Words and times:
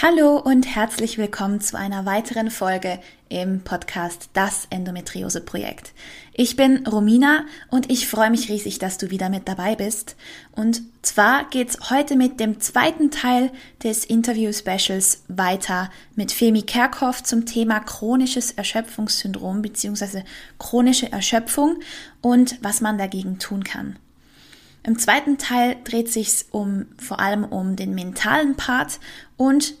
Hallo 0.00 0.36
und 0.38 0.76
herzlich 0.76 1.18
willkommen 1.18 1.60
zu 1.60 1.76
einer 1.76 2.06
weiteren 2.06 2.52
Folge 2.52 3.00
im 3.28 3.62
Podcast 3.62 4.30
Das 4.32 4.68
Endometriose 4.70 5.40
Projekt. 5.40 5.92
Ich 6.34 6.54
bin 6.54 6.86
Romina 6.86 7.46
und 7.68 7.90
ich 7.90 8.06
freue 8.06 8.30
mich 8.30 8.48
riesig, 8.48 8.78
dass 8.78 8.98
du 8.98 9.10
wieder 9.10 9.28
mit 9.28 9.48
dabei 9.48 9.74
bist. 9.74 10.14
Und 10.52 10.82
zwar 11.02 11.46
geht's 11.50 11.90
heute 11.90 12.14
mit 12.14 12.38
dem 12.38 12.60
zweiten 12.60 13.10
Teil 13.10 13.50
des 13.82 14.04
Interview-Specials 14.04 15.24
weiter 15.26 15.90
mit 16.14 16.30
Femi 16.30 16.62
Kerkhoff 16.62 17.24
zum 17.24 17.44
Thema 17.44 17.80
chronisches 17.80 18.52
Erschöpfungssyndrom 18.52 19.62
bzw. 19.62 20.22
chronische 20.60 21.10
Erschöpfung 21.10 21.80
und 22.20 22.56
was 22.62 22.80
man 22.80 22.98
dagegen 22.98 23.40
tun 23.40 23.64
kann. 23.64 23.98
Im 24.84 24.96
zweiten 24.96 25.38
Teil 25.38 25.76
dreht 25.82 26.12
sich's 26.12 26.46
um 26.52 26.86
vor 26.98 27.18
allem 27.18 27.42
um 27.42 27.74
den 27.74 27.96
mentalen 27.96 28.54
Part 28.54 29.00
und 29.36 29.74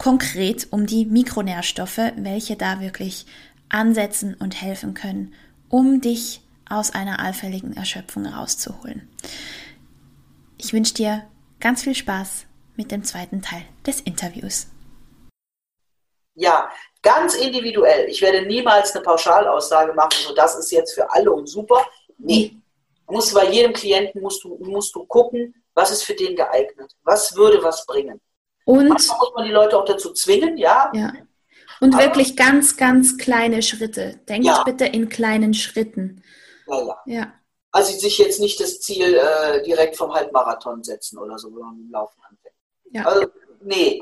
konkret 0.00 0.68
um 0.70 0.86
die 0.86 1.04
Mikronährstoffe, 1.04 2.00
welche 2.16 2.56
da 2.56 2.80
wirklich 2.80 3.26
ansetzen 3.68 4.34
und 4.34 4.60
helfen 4.60 4.94
können, 4.94 5.34
um 5.68 6.00
dich 6.00 6.40
aus 6.68 6.94
einer 6.94 7.20
allfälligen 7.20 7.76
Erschöpfung 7.76 8.24
rauszuholen. 8.24 9.08
Ich 10.56 10.72
wünsche 10.72 10.94
dir 10.94 11.26
ganz 11.60 11.82
viel 11.82 11.94
Spaß 11.94 12.46
mit 12.76 12.90
dem 12.90 13.04
zweiten 13.04 13.42
Teil 13.42 13.62
des 13.86 14.00
Interviews. 14.00 14.68
Ja, 16.34 16.70
ganz 17.02 17.34
individuell. 17.34 18.08
Ich 18.08 18.22
werde 18.22 18.46
niemals 18.46 18.94
eine 18.94 19.04
Pauschalaussage 19.04 19.92
machen, 19.92 20.16
so 20.26 20.34
das 20.34 20.56
ist 20.56 20.72
jetzt 20.72 20.94
für 20.94 21.10
alle 21.10 21.30
und 21.30 21.46
super. 21.46 21.86
Nee. 22.16 22.56
Musst 23.06 23.34
bei 23.34 23.50
jedem 23.50 23.74
Klienten 23.74 24.22
musst 24.22 24.42
du, 24.44 24.56
musst 24.62 24.94
du 24.94 25.04
gucken, 25.04 25.54
was 25.74 25.90
ist 25.90 26.04
für 26.04 26.14
den 26.14 26.36
geeignet. 26.36 26.96
Was 27.02 27.36
würde 27.36 27.62
was 27.62 27.84
bringen. 27.84 28.18
Und 28.70 28.88
Manchmal 28.88 29.18
muss 29.18 29.32
man 29.34 29.44
die 29.46 29.50
Leute 29.50 29.76
auch 29.76 29.84
dazu 29.84 30.12
zwingen, 30.12 30.56
ja. 30.56 30.92
ja. 30.94 31.12
Und 31.80 31.94
Aber, 31.94 32.04
wirklich 32.04 32.36
ganz, 32.36 32.76
ganz 32.76 33.18
kleine 33.18 33.62
Schritte. 33.62 34.20
Denkt 34.28 34.46
ja. 34.46 34.62
bitte 34.62 34.84
in 34.84 35.08
kleinen 35.08 35.54
Schritten. 35.54 36.22
Ja, 36.68 36.78
ja. 36.78 37.02
ja. 37.06 37.32
Also 37.72 37.98
sich 37.98 38.18
jetzt 38.18 38.38
nicht 38.38 38.60
das 38.60 38.80
Ziel 38.80 39.14
äh, 39.14 39.62
direkt 39.64 39.96
vom 39.96 40.14
Halbmarathon 40.14 40.84
setzen 40.84 41.18
oder 41.18 41.36
so, 41.36 41.52
wenn 41.52 41.62
man 41.62 41.80
im 41.80 41.90
Laufen 41.90 42.20
anfängt. 42.22 42.54
Ja. 42.92 43.06
Also, 43.06 43.26
nee. 43.60 44.00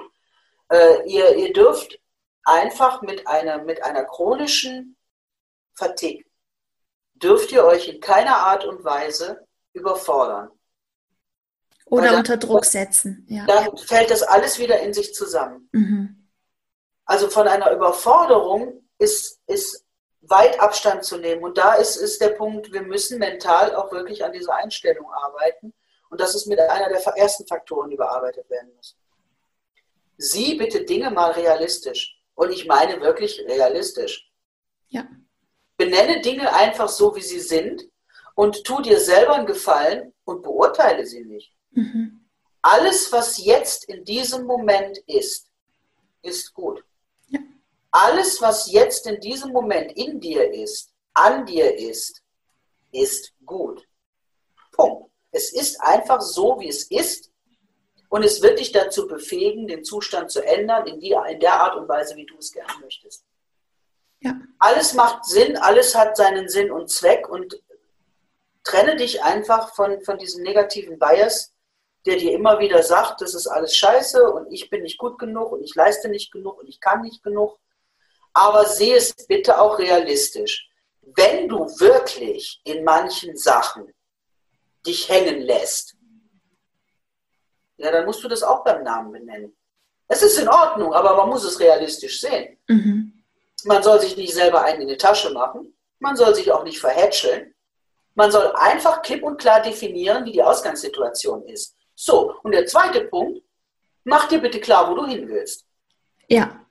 Äh, 0.71 1.09
ihr, 1.09 1.35
ihr 1.37 1.53
dürft 1.55 1.99
einfach 2.45 3.01
mit 3.01 3.27
einer, 3.27 3.65
mit 3.65 3.83
einer 3.83 4.05
chronischen 4.05 4.99
Fatigue, 5.73 6.27
dürft 7.15 7.53
ihr 7.53 7.65
euch 7.65 7.89
in 7.89 8.01
keiner 8.01 8.37
Art 8.37 8.67
und 8.67 8.85
Weise 8.85 9.47
überfordern. 9.73 10.51
Oder 11.91 12.09
dann, 12.09 12.17
unter 12.17 12.37
Druck 12.37 12.65
setzen. 12.65 13.27
Ja. 13.29 13.47
Dann 13.47 13.77
fällt 13.77 14.11
das 14.11 14.23
alles 14.23 14.59
wieder 14.59 14.81
in 14.81 14.93
sich 14.93 15.15
zusammen. 15.15 15.69
Mhm. 15.73 16.29
Also 17.05 17.29
von 17.29 17.49
einer 17.49 17.71
Überforderung 17.73 18.83
ist, 18.99 19.41
ist 19.47 19.85
weit 20.21 20.61
Abstand 20.61 21.05
zu 21.05 21.17
nehmen. 21.17 21.43
Und 21.43 21.57
da 21.57 21.75
ist, 21.75 21.97
ist 21.97 22.21
der 22.21 22.31
Punkt, 22.31 22.73
wir 22.73 22.83
müssen 22.83 23.19
mental 23.19 23.75
auch 23.75 23.91
wirklich 23.93 24.25
an 24.25 24.33
dieser 24.33 24.55
Einstellung 24.55 25.11
arbeiten. 25.11 25.73
Und 26.11 26.21
das 26.21 26.35
ist 26.35 26.47
mit 26.47 26.59
einer 26.61 26.89
der 26.89 27.01
ersten 27.17 27.47
Faktoren, 27.47 27.91
die 27.91 27.97
bearbeitet 27.97 28.49
werden 28.51 28.71
müssen. 28.77 28.99
Sieh 30.17 30.57
bitte 30.57 30.85
Dinge 30.85 31.11
mal 31.11 31.31
realistisch. 31.31 32.21
Und 32.35 32.51
ich 32.51 32.67
meine 32.67 33.01
wirklich 33.01 33.41
realistisch. 33.47 34.31
Ja. 34.89 35.07
Benenne 35.77 36.21
Dinge 36.21 36.53
einfach 36.53 36.89
so, 36.89 37.15
wie 37.15 37.23
sie 37.23 37.41
sind 37.41 37.85
und 38.35 38.65
tu 38.65 38.81
dir 38.83 39.01
selber 39.01 39.35
einen 39.35 39.47
Gefallen 39.47 40.15
und 40.25 40.43
beurteile 40.43 41.07
sie 41.07 41.25
nicht. 41.25 41.55
Mhm. 41.79 42.21
Alles, 42.61 43.13
was 43.13 43.39
jetzt 43.39 43.85
in 43.85 44.05
diesem 44.05 44.45
Moment 44.45 44.99
ist, 45.07 45.49
ist 46.23 46.53
gut. 46.53 46.85
Ja. 47.29 47.39
Alles, 47.93 48.43
was 48.43 48.71
jetzt 48.73 49.07
in 49.07 49.21
diesem 49.21 49.53
Moment 49.53 49.93
in 49.93 50.19
dir 50.19 50.53
ist, 50.53 50.93
an 51.15 51.47
dir 51.47 51.79
ist, 51.79 52.23
ist 52.91 53.33
gut. 53.47 53.87
Punkt. 54.73 55.11
Es 55.31 55.53
ist 55.53 55.81
einfach 55.81 56.21
so, 56.21 56.59
wie 56.59 56.69
es 56.69 56.85
ist. 56.91 57.31
Und 58.09 58.25
es 58.25 58.43
wird 58.43 58.59
dich 58.59 58.73
dazu 58.73 59.07
befähigen, 59.07 59.69
den 59.69 59.85
Zustand 59.85 60.31
zu 60.31 60.43
ändern 60.43 60.87
in, 60.87 60.99
die, 60.99 61.15
in 61.31 61.41
der 61.41 61.61
Art 61.61 61.77
und 61.77 61.89
Weise, 61.89 62.17
wie 62.17 62.27
du 62.27 62.37
es 62.39 62.51
gerne 62.51 62.73
möchtest. 62.81 63.25
Ja. 64.21 64.35
Alles 64.59 64.95
macht 64.95 65.27
Sinn, 65.27 65.57
alles 65.57 65.95
hat 65.95 66.17
seinen 66.17 66.49
Sinn 66.49 66.73
und 66.73 66.91
Zweck 66.91 67.29
und 67.29 67.63
trenne 68.65 68.97
dich 68.97 69.23
einfach 69.23 69.75
von, 69.75 70.01
von 70.03 70.19
diesem 70.19 70.43
negativen 70.43 70.99
Bias, 70.99 71.53
der 72.09 72.17
dir 72.17 72.33
immer 72.33 72.59
wieder 72.59 72.83
sagt, 72.83 73.21
das 73.21 73.35
ist 73.35 73.47
alles 73.47 73.77
scheiße 73.77 74.33
und 74.33 74.51
ich 74.51 74.71
bin 74.71 74.83
nicht 74.83 74.97
gut 74.97 75.19
genug 75.19 75.53
und 75.53 75.63
ich 75.63 75.75
leiste 75.75 76.09
nicht 76.09 76.33
genug 76.33 76.59
und 76.59 76.67
ich 76.67 76.81
kann 76.81 77.03
nicht 77.03 77.23
genug. 77.23 77.59
Aber 78.33 78.65
sehe 78.65 78.97
es 78.97 79.15
bitte 79.27 79.61
auch 79.61 79.79
realistisch. 79.79 80.71
Wenn 81.03 81.49
du 81.49 81.67
wirklich 81.79 82.63
in 82.65 82.83
manchen 82.83 83.37
Sachen 83.37 83.93
dich 84.87 85.09
hängen 85.09 85.43
lässt, 85.43 85.97
ja, 87.77 87.93
dann 87.93 88.07
musst 88.07 88.25
du 88.25 88.29
das 88.29 88.43
auch 88.43 88.65
beim 88.65 88.83
Namen 88.83 89.13
benennen. 89.13 89.55
Es 90.09 90.23
ist 90.23 90.39
in 90.39 90.49
Ordnung, 90.49 90.95
aber 90.95 91.15
man 91.15 91.29
muss 91.29 91.45
es 91.45 91.61
realistisch 91.61 92.23
sehen. 92.23 92.59
Mhm. 92.69 93.23
Man 93.65 93.83
soll 93.83 94.01
sich 94.01 94.17
nicht 94.17 94.33
selber 94.33 94.63
einen 94.63 94.83
in 94.83 94.89
die 94.89 94.97
Tasche 94.97 95.31
machen. 95.31 95.77
Man 95.99 96.17
soll 96.17 96.35
sich 96.35 96.51
auch 96.51 96.65
nicht 96.65 96.81
verhätscheln. 96.81 97.55
Man 98.15 98.31
soll 98.31 98.51
einfach 98.55 99.03
klipp 99.03 99.23
und 99.23 99.39
klar 99.39 99.61
definieren, 99.61 100.25
wie 100.25 100.33
die 100.33 100.43
Ausgangssituation 100.43 101.45
ist. 101.45 101.78
So, 102.01 102.37
und 102.45 102.53
der 102.53 102.65
zweite 102.65 103.01
Punkt, 103.07 103.43
mach 104.05 104.29
dir 104.29 104.39
bitte 104.39 104.61
klar, 104.61 104.89
wo 104.89 104.95
du 104.95 105.05
hin 105.07 105.29
willst. 105.29 105.67
Ja. 106.29 106.65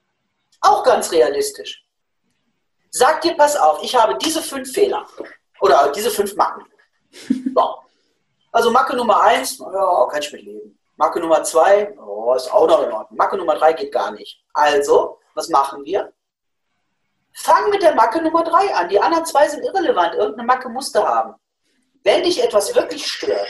Auch 0.62 0.86
ganz 0.86 1.12
realistisch. 1.12 1.86
Sag 2.92 3.20
dir, 3.20 3.36
pass 3.36 3.58
auf, 3.58 3.84
ich 3.84 3.94
habe 3.94 4.18
diese 4.18 4.42
fünf 4.42 4.72
Fehler 4.72 5.06
oder 5.60 5.92
diese 5.92 6.10
fünf 6.12 6.34
Macken. 6.36 6.64
So. 7.54 7.76
Also 8.54 8.72
Macke 8.72 8.96
Nummer 8.96 9.22
eins, 9.22 9.58
ja, 9.60 10.08
kann 10.10 10.22
ich 10.22 10.32
mit 10.32 10.44
leben. 10.44 10.80
Macke 10.96 11.20
Nummer 11.20 11.44
zwei, 11.44 11.94
oh, 12.00 12.34
ist 12.34 12.52
auch 12.52 12.66
noch 12.66 12.84
in 12.84 12.92
Ordnung. 12.92 13.18
Macke 13.18 13.38
Nummer 13.38 13.56
drei 13.56 13.74
geht 13.74 13.92
gar 13.92 14.12
nicht. 14.12 14.42
Also, 14.54 15.20
was 15.34 15.50
machen 15.50 15.84
wir? 15.84 16.14
Fang 17.34 17.70
mit 17.70 17.82
der 17.82 17.96
Macke 17.96 18.22
Nummer 18.22 18.44
drei 18.46 18.74
an. 18.74 18.88
Die 18.88 19.00
anderen 19.00 19.26
zwei 19.26 19.48
sind 19.50 19.64
irrelevant. 19.64 20.16
Irgendeine 20.16 20.48
Macke 20.48 20.70
musst 20.70 20.96
du 20.96 21.06
haben. 21.06 21.36
Wenn 22.04 22.24
dich 22.24 22.42
etwas 22.42 22.74
wirklich 22.74 23.06
stört, 23.06 23.50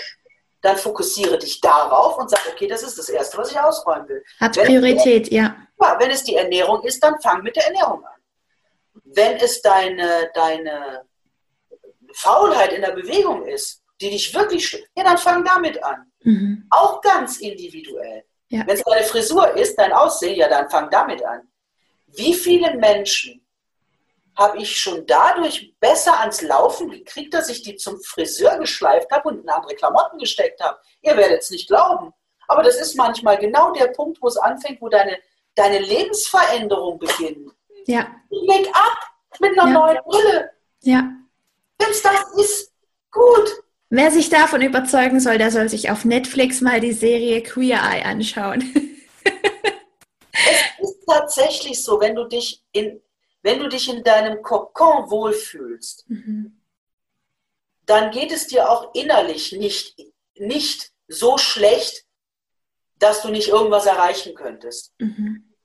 dann 0.61 0.77
fokussiere 0.77 1.37
dich 1.37 1.61
darauf 1.61 2.17
und 2.17 2.29
sag, 2.29 2.41
okay, 2.51 2.67
das 2.67 2.83
ist 2.83 2.97
das 2.97 3.09
Erste, 3.09 3.37
was 3.37 3.51
ich 3.51 3.59
ausräumen 3.59 4.07
will. 4.09 4.23
Hat 4.39 4.55
wenn 4.57 4.65
Priorität, 4.65 5.31
ja. 5.31 5.55
ja. 5.79 5.99
Wenn 5.99 6.11
es 6.11 6.23
die 6.23 6.35
Ernährung 6.35 6.83
ist, 6.83 7.01
dann 7.03 7.19
fang 7.21 7.43
mit 7.43 7.55
der 7.55 7.67
Ernährung 7.67 8.03
an. 8.03 8.21
Wenn 9.03 9.37
es 9.37 9.61
deine, 9.61 10.29
deine 10.33 11.03
Faulheit 12.13 12.73
in 12.73 12.81
der 12.81 12.91
Bewegung 12.91 13.45
ist, 13.45 13.83
die 14.01 14.09
dich 14.09 14.33
wirklich 14.33 14.67
stört, 14.67 14.87
ja, 14.95 15.03
dann 15.03 15.17
fang 15.17 15.43
damit 15.43 15.81
an. 15.83 16.11
Mhm. 16.23 16.67
Auch 16.69 17.01
ganz 17.01 17.37
individuell. 17.37 18.23
Ja. 18.49 18.65
Wenn 18.65 18.75
es 18.75 18.83
deine 18.83 19.03
Frisur 19.03 19.55
ist, 19.55 19.75
dein 19.77 19.91
Aussehen, 19.91 20.35
ja, 20.35 20.47
dann 20.47 20.69
fang 20.69 20.89
damit 20.89 21.23
an. 21.23 21.41
Wie 22.07 22.33
viele 22.33 22.75
Menschen 22.77 23.46
habe 24.37 24.59
ich 24.59 24.79
schon 24.79 25.05
dadurch 25.07 25.73
besser 25.79 26.19
ans 26.19 26.41
Laufen 26.41 26.89
gekriegt, 26.89 27.33
dass 27.33 27.49
ich 27.49 27.63
die 27.63 27.75
zum 27.75 27.99
Friseur 28.01 28.57
geschleift 28.59 29.11
habe 29.11 29.29
und 29.29 29.41
in 29.41 29.49
andere 29.49 29.75
Klamotten 29.75 30.19
gesteckt 30.19 30.61
habe. 30.61 30.77
Ihr 31.01 31.17
werdet 31.17 31.41
es 31.41 31.49
nicht 31.49 31.67
glauben. 31.67 32.13
Aber 32.47 32.63
das 32.63 32.79
ist 32.79 32.95
manchmal 32.95 33.37
genau 33.37 33.73
der 33.73 33.87
Punkt, 33.87 34.21
wo 34.21 34.27
es 34.27 34.37
anfängt, 34.37 34.81
wo 34.81 34.89
deine, 34.89 35.17
deine 35.55 35.79
Lebensveränderung 35.79 36.99
beginnt. 36.99 37.51
Ja. 37.87 38.07
Make-up 38.29 38.97
mit 39.39 39.59
einer 39.59 39.71
ja. 39.71 39.79
neuen 39.79 39.97
Brille. 40.05 40.51
Ja. 40.81 41.09
Wenn's 41.79 42.01
das 42.01 42.33
ist, 42.37 42.71
gut. 43.11 43.63
Wer 43.89 44.11
sich 44.11 44.29
davon 44.29 44.61
überzeugen 44.61 45.19
soll, 45.19 45.37
der 45.37 45.51
soll 45.51 45.69
sich 45.69 45.89
auf 45.89 46.05
Netflix 46.05 46.61
mal 46.61 46.79
die 46.79 46.93
Serie 46.93 47.41
Queer 47.41 47.79
Eye 47.79 48.03
anschauen. 48.03 48.93
es 50.33 50.89
ist 50.89 51.05
tatsächlich 51.07 51.81
so, 51.83 51.99
wenn 51.99 52.15
du 52.15 52.25
dich 52.25 52.63
in, 52.71 53.01
wenn 53.47 53.59
du 53.59 53.69
dich 53.69 53.87
in 53.87 54.03
deinem 54.03 54.41
Kokon 54.41 55.09
wohlfühlst, 55.09 56.09
mhm. 56.09 56.61
dann 57.85 58.11
geht 58.11 58.33
es 58.33 58.47
dir 58.47 58.69
auch 58.69 58.93
innerlich 58.93 59.53
nicht, 59.53 59.97
nicht 60.35 60.91
so 61.07 61.37
schlecht, 61.37 62.03
dass 62.99 63.21
du 63.21 63.29
nicht 63.29 63.47
irgendwas 63.47 63.85
erreichen 63.85 64.35
könntest. 64.35 64.93
Mhm. 64.99 65.55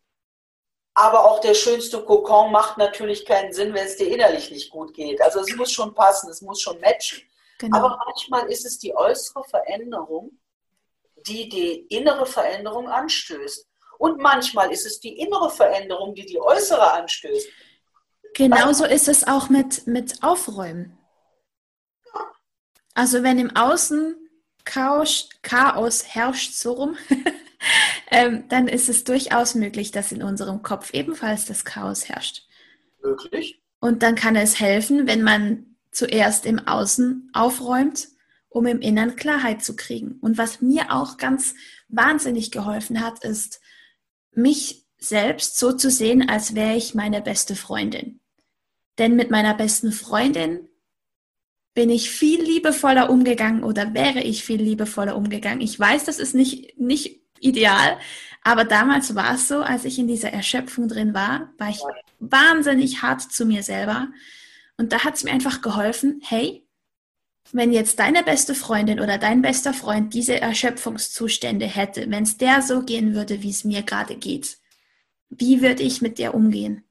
Aber 0.95 1.29
auch 1.29 1.41
der 1.41 1.55
schönste 1.55 2.05
Kokon 2.05 2.53
macht 2.53 2.79
natürlich 2.79 3.25
keinen 3.25 3.53
Sinn, 3.53 3.75
wenn 3.75 3.87
es 3.87 3.97
dir 3.97 4.07
innerlich 4.07 4.53
nicht 4.53 4.71
gut 4.71 4.95
geht. 4.95 5.21
Also 5.21 5.41
es 5.41 5.57
muss 5.57 5.73
schon 5.73 5.93
passen, 5.93 6.31
es 6.31 6.41
muss 6.41 6.61
schon 6.61 6.79
matchen. 6.79 7.21
Genau. 7.59 7.79
Aber 7.79 7.99
manchmal 8.07 8.49
ist 8.49 8.65
es 8.65 8.79
die 8.79 8.95
äußere 8.95 9.43
Veränderung, 9.43 10.39
die 11.27 11.49
die 11.49 11.81
innere 11.89 12.27
Veränderung 12.27 12.89
anstößt. 12.89 13.67
Und 13.99 14.21
manchmal 14.21 14.71
ist 14.71 14.87
es 14.87 15.01
die 15.01 15.19
innere 15.19 15.51
Veränderung, 15.51 16.15
die 16.15 16.27
die 16.27 16.41
äußere 16.41 16.93
anstößt. 16.93 17.49
Genauso 18.35 18.85
ist 18.85 19.09
es 19.09 19.27
auch 19.27 19.49
mit, 19.49 19.87
mit 19.87 20.23
Aufräumen. 20.23 20.99
Also 22.95 23.23
wenn 23.23 23.39
im 23.39 23.55
Außen 23.57 24.17
Chaos, 24.65 25.29
Chaos 25.43 26.05
herrscht, 26.15 26.53
so 26.53 26.73
rum, 26.73 26.97
ähm, 28.11 28.45
dann 28.49 28.69
ist 28.69 28.89
es 28.89 29.05
durchaus 29.05 29.55
möglich, 29.55 29.91
dass 29.91 30.13
in 30.13 30.23
unserem 30.23 30.63
Kopf 30.63 30.93
ebenfalls 30.93 31.47
das 31.47 31.65
Chaos 31.65 32.09
herrscht. 32.09 32.47
Möglich. 33.03 33.63
Und 33.81 34.03
dann 34.03 34.15
kann 34.15 34.37
es 34.37 34.61
helfen, 34.61 35.07
wenn 35.07 35.23
man 35.23 35.77
zuerst 35.91 36.47
im 36.47 36.61
Außen 36.61 37.31
aufräumt, 37.33 38.09
um 38.49 38.67
im 38.67 38.81
Innern 38.81 39.17
Klarheit 39.17 39.63
zu 39.65 39.75
kriegen. 39.77 40.19
Und 40.21 40.39
was 40.39 40.61
mir 40.61 40.93
auch 40.93 41.17
ganz 41.17 41.55
wahnsinnig 41.89 42.51
geholfen 42.51 43.01
hat, 43.01 43.25
ist, 43.25 43.61
mich 44.35 44.87
selbst 44.99 45.59
so 45.59 45.73
zu 45.73 45.91
sehen, 45.91 46.29
als 46.29 46.55
wäre 46.55 46.77
ich 46.77 46.95
meine 46.95 47.21
beste 47.21 47.57
Freundin. 47.57 48.21
Denn 48.99 49.17
mit 49.17 49.31
meiner 49.31 49.55
besten 49.55 49.93
Freundin 49.93 50.69
bin 51.75 51.89
ich 51.89 52.11
viel 52.11 52.43
liebevoller 52.43 53.09
umgegangen 53.09 53.65
oder 53.65 53.95
wäre 53.95 54.21
ich 54.21 54.45
viel 54.45 54.61
liebevoller 54.61 55.17
umgegangen. 55.17 55.63
Ich 55.63 55.79
weiß, 55.79 56.05
das 56.05 56.19
ist 56.19 56.35
nicht, 56.35 56.79
nicht 56.79 57.23
ideal, 57.41 57.99
aber 58.45 58.65
damals 58.65 59.15
war 59.15 59.35
es 59.35 59.49
so, 59.49 59.63
als 59.63 59.85
ich 59.85 59.99
in 59.99 60.09
dieser 60.09 60.33
Erschöpfung 60.33 60.89
drin 60.89 61.15
war, 61.15 61.53
war 61.59 61.71
ich 61.71 61.81
wahnsinnig 62.19 63.03
hart 63.03 63.23
zu 63.23 63.47
mir 63.47 63.63
selber. 63.63 64.09
Und 64.77 64.93
da 64.93 65.05
hat 65.05 65.15
es 65.15 65.25
mir 65.25 65.31
einfach 65.31 65.63
geholfen, 65.63 66.21
hey, 66.25 66.67
wenn 67.53 67.73
jetzt 67.73 67.99
deine 67.99 68.23
beste 68.23 68.55
Freundin 68.55 69.01
oder 69.01 69.19
dein 69.19 69.43
bester 69.43 69.75
Freund 69.75 70.15
diese 70.15 70.41
Erschöpfungszustände 70.41 71.67
hätte, 71.67 72.11
wenn 72.11 72.25
es 72.25 72.37
der 72.37 72.63
so 72.63 72.83
gehen 72.83 73.15
würde, 73.15 73.43
wie 73.43 73.51
es 73.51 73.65
mir 73.65 73.83
gerade 73.83 74.17
geht, 74.17 74.59
wie 75.29 75.63
würde 75.63 75.83
ich 75.83 76.03
mit 76.03 76.19
der 76.19 76.35
umgehen? 76.35 76.85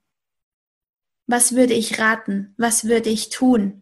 Was 1.31 1.56
würde 1.56 1.74
ich 1.74 1.98
raten? 1.98 2.54
Was 2.57 2.86
würde 2.86 3.10
ich 3.10 3.30
tun? 3.30 3.81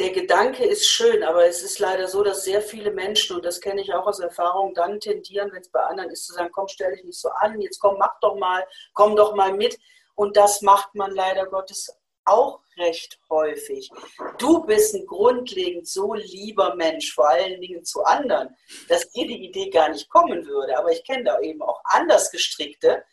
der 0.00 0.10
Gedanke 0.12 0.64
ist 0.64 0.88
schön, 0.88 1.22
aber 1.22 1.46
es 1.46 1.62
ist 1.62 1.78
leider 1.78 2.08
so, 2.08 2.22
dass 2.22 2.44
sehr 2.44 2.62
viele 2.62 2.90
Menschen, 2.90 3.36
und 3.36 3.44
das 3.44 3.60
kenne 3.60 3.82
ich 3.82 3.92
auch 3.92 4.06
aus 4.06 4.18
Erfahrung, 4.18 4.72
dann 4.72 4.98
tendieren, 4.98 5.52
wenn 5.52 5.60
es 5.60 5.68
bei 5.68 5.80
anderen 5.80 6.08
ist, 6.10 6.24
zu 6.26 6.32
sagen, 6.32 6.50
komm, 6.52 6.68
stell 6.68 6.94
dich 6.94 7.04
nicht 7.04 7.20
so 7.20 7.28
an, 7.28 7.60
jetzt 7.60 7.78
komm, 7.80 7.98
mach 7.98 8.18
doch 8.20 8.34
mal, 8.36 8.66
komm 8.94 9.14
doch 9.14 9.34
mal 9.34 9.52
mit. 9.52 9.78
Und 10.14 10.38
das 10.38 10.62
macht 10.62 10.94
man 10.94 11.10
leider 11.14 11.46
Gottes 11.46 11.94
auch 12.24 12.60
recht 12.78 13.20
häufig. 13.28 13.90
Du 14.38 14.64
bist 14.64 14.94
ein 14.94 15.04
grundlegend 15.04 15.86
so 15.86 16.14
lieber 16.14 16.74
Mensch, 16.76 17.12
vor 17.12 17.28
allen 17.28 17.60
Dingen 17.60 17.84
zu 17.84 18.02
anderen, 18.02 18.56
dass 18.88 19.10
dir 19.10 19.26
die 19.26 19.44
Idee 19.44 19.68
gar 19.68 19.90
nicht 19.90 20.08
kommen 20.08 20.46
würde. 20.46 20.78
Aber 20.78 20.90
ich 20.92 21.04
kenne 21.04 21.24
da 21.24 21.40
eben 21.40 21.60
auch 21.60 21.82
anders 21.84 22.30
gestrickte, 22.30 23.04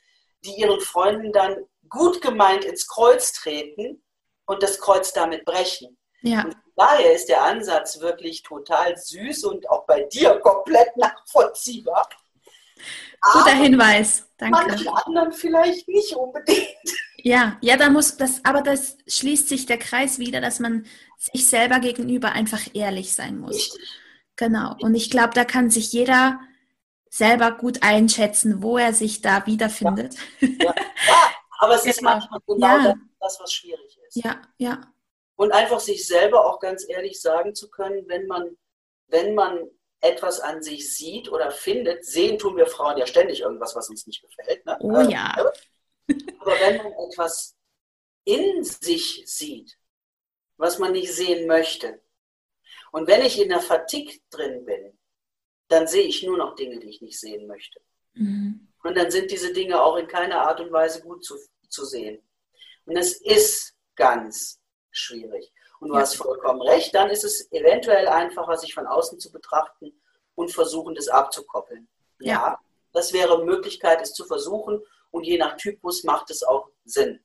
die 0.46 0.62
ihren 0.62 0.80
Freunden 0.80 1.34
dann 1.34 1.66
gut 1.90 2.22
gemeint 2.22 2.66
ins 2.66 2.88
Kreuz 2.88 3.34
treten 3.34 4.04
und 4.46 4.64
das 4.64 4.80
Kreuz 4.80 5.14
damit 5.14 5.46
brechen. 5.46 5.98
Ja. 6.22 6.44
Und 6.44 6.56
daher 6.76 7.14
ist 7.14 7.28
der 7.28 7.44
Ansatz 7.44 8.00
wirklich 8.00 8.44
total 8.44 8.98
süß 8.98 9.44
und 9.46 9.70
auch 9.70 9.86
bei 9.86 10.04
dir 10.04 10.40
komplett 10.40 10.96
nachvollziehbar. 10.98 12.08
Guter 13.22 13.40
aber 13.40 13.52
Hinweis, 13.52 14.30
danke. 14.38 14.68
Manche 14.68 15.06
anderen 15.06 15.32
vielleicht 15.32 15.88
nicht 15.88 16.14
unbedingt. 16.16 16.68
Ja, 17.24 17.58
ja, 17.62 17.76
da 17.78 17.90
muss 17.90 18.16
das, 18.16 18.46
aber 18.46 18.62
das 18.62 18.96
schließt 19.08 19.50
sich 19.50 19.66
der 19.66 19.80
Kreis 19.80 20.20
wieder, 20.20 20.40
dass 20.40 20.60
man 20.60 20.86
sich 21.18 21.48
selber 21.48 21.80
gegenüber 21.80 22.32
einfach 22.32 22.62
ehrlich 22.74 23.14
sein 23.14 23.40
muss. 23.40 23.56
Richtig. 23.56 23.90
Genau. 24.38 24.76
Und 24.80 24.94
ich 24.96 25.10
glaube, 25.10 25.34
da 25.34 25.44
kann 25.44 25.70
sich 25.70 25.92
jeder 25.92 26.40
selber 27.10 27.52
gut 27.52 27.82
einschätzen, 27.82 28.62
wo 28.62 28.78
er 28.78 28.94
sich 28.94 29.22
da 29.22 29.46
wiederfindet. 29.46 30.16
Ja, 30.40 30.48
ja. 30.48 30.76
ja 30.76 30.76
aber 31.58 31.76
es 31.76 31.86
ist 31.86 32.02
manchmal 32.02 32.40
genau 32.46 32.78
ja. 32.80 32.96
das, 33.20 33.40
was 33.40 33.54
schwierig 33.54 34.00
ist. 34.08 34.16
Ja, 34.16 34.42
ja. 34.58 34.82
Und 35.36 35.52
einfach 35.52 35.80
sich 35.80 36.08
selber 36.08 36.46
auch 36.46 36.60
ganz 36.60 36.88
ehrlich 36.88 37.22
sagen 37.22 37.54
zu 37.54 37.70
können, 37.70 38.08
wenn 38.08 38.28
man, 38.28 38.58
wenn 39.08 39.36
man 39.36 39.70
etwas 40.02 40.40
an 40.40 40.62
sich 40.62 40.96
sieht 40.96 41.32
oder 41.32 41.52
findet, 41.52 42.06
sehen 42.06 42.38
tun 42.38 42.56
wir 42.58 42.68
Frauen 42.68 42.98
ja 42.98 43.08
ständig 43.08 43.42
irgendwas, 43.42 43.76
was 43.76 43.90
uns 43.90 44.06
nicht 44.08 44.22
gefällt. 44.22 44.66
Ne? 44.66 44.78
Oh 44.82 45.02
ja. 45.02 45.34
Aber 45.38 46.60
wenn 46.60 46.78
man 46.78 46.94
etwas 47.10 47.56
in 48.24 48.64
sich 48.64 49.24
sieht, 49.26 49.78
was 50.58 50.80
man 50.80 50.92
nicht 50.92 51.14
sehen 51.14 51.48
möchte, 51.48 52.02
und 52.92 53.08
wenn 53.08 53.22
ich 53.22 53.40
in 53.40 53.50
der 53.50 53.60
Fatigue 53.60 54.20
drin 54.30 54.66
bin, 54.66 54.98
dann 55.68 55.88
sehe 55.88 56.06
ich 56.06 56.24
nur 56.24 56.38
noch 56.38 56.56
Dinge, 56.56 56.80
die 56.80 56.90
ich 56.90 57.02
nicht 57.02 57.20
sehen 57.20 57.48
möchte. 57.48 57.80
Mhm. 58.14 58.68
Und 58.88 58.96
dann 58.96 59.12
sind 59.12 59.30
diese 59.30 59.52
Dinge 59.52 59.84
auch 59.84 59.98
in 59.98 60.08
keiner 60.08 60.42
Art 60.42 60.62
und 60.62 60.72
Weise 60.72 61.02
gut 61.02 61.24
zu, 61.24 61.36
zu 61.68 61.84
sehen. 61.84 62.22
Und 62.86 62.96
es 62.96 63.20
ist 63.22 63.74
ganz 63.96 64.62
schwierig. 64.92 65.52
Und 65.80 65.90
du 65.90 65.96
ja. 65.96 66.02
hast 66.02 66.16
vollkommen 66.16 66.62
recht, 66.62 66.96
dann 66.96 67.10
ist 67.10 67.26
es 67.26 67.52
eventuell 67.52 68.08
einfacher, 68.08 68.56
sich 68.58 68.74
von 68.74 68.88
außen 68.88 69.20
zu 69.20 69.32
betrachten 69.32 69.92
und 70.36 70.52
versuchen, 70.52 70.96
das 70.96 71.10
abzukoppeln. 71.10 71.88
Ja, 72.20 72.34
ja. 72.34 72.60
das 72.94 73.12
wäre 73.12 73.36
eine 73.36 73.44
Möglichkeit, 73.44 74.02
es 74.02 74.14
zu 74.14 74.24
versuchen 74.24 74.82
und 75.12 75.26
je 75.26 75.38
nach 75.38 75.58
Typus 75.58 76.04
macht 76.06 76.32
es 76.32 76.42
auch 76.44 76.70
Sinn. 76.86 77.20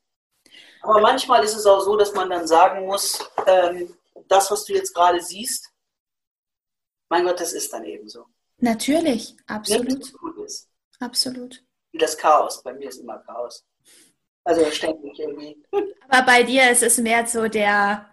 Aber 0.81 0.99
manchmal 0.99 1.43
ist 1.43 1.55
es 1.55 1.65
auch 1.65 1.79
so, 1.79 1.95
dass 1.95 2.13
man 2.13 2.29
dann 2.29 2.45
sagen 2.45 2.85
muss, 2.85 3.19
ähm, 3.47 3.95
das, 4.27 4.51
was 4.51 4.65
du 4.65 4.73
jetzt 4.73 4.93
gerade 4.93 5.21
siehst, 5.21 5.71
mein 7.07 7.23
Gott, 7.23 7.39
das 7.39 7.53
ist 7.53 7.71
dann 7.71 7.85
eben 7.85 8.09
so. 8.09 8.25
Natürlich, 8.57 9.35
absolut. 9.47 10.13
Absolut. 11.03 11.63
Wie 11.91 11.97
das 11.97 12.17
Chaos. 12.17 12.63
Bei 12.63 12.73
mir 12.73 12.89
ist 12.89 12.99
immer 12.99 13.19
Chaos. 13.19 13.65
Also 14.43 14.69
ständig 14.71 15.19
irgendwie. 15.19 15.61
Aber 16.09 16.25
bei 16.25 16.43
dir 16.43 16.71
ist 16.71 16.83
es 16.83 16.97
mehr 16.97 17.25
so 17.27 17.47
der, 17.47 18.09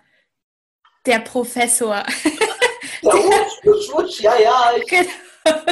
der 1.06 1.20
Professor. 1.20 2.04
Ja, 3.02 3.14
wutsch, 3.14 3.64
wutsch, 3.64 3.92
wutsch, 3.92 4.20
ja, 4.20 4.38
ja. 4.38 4.72
Ich, 4.76 4.87
genau. 4.87 5.10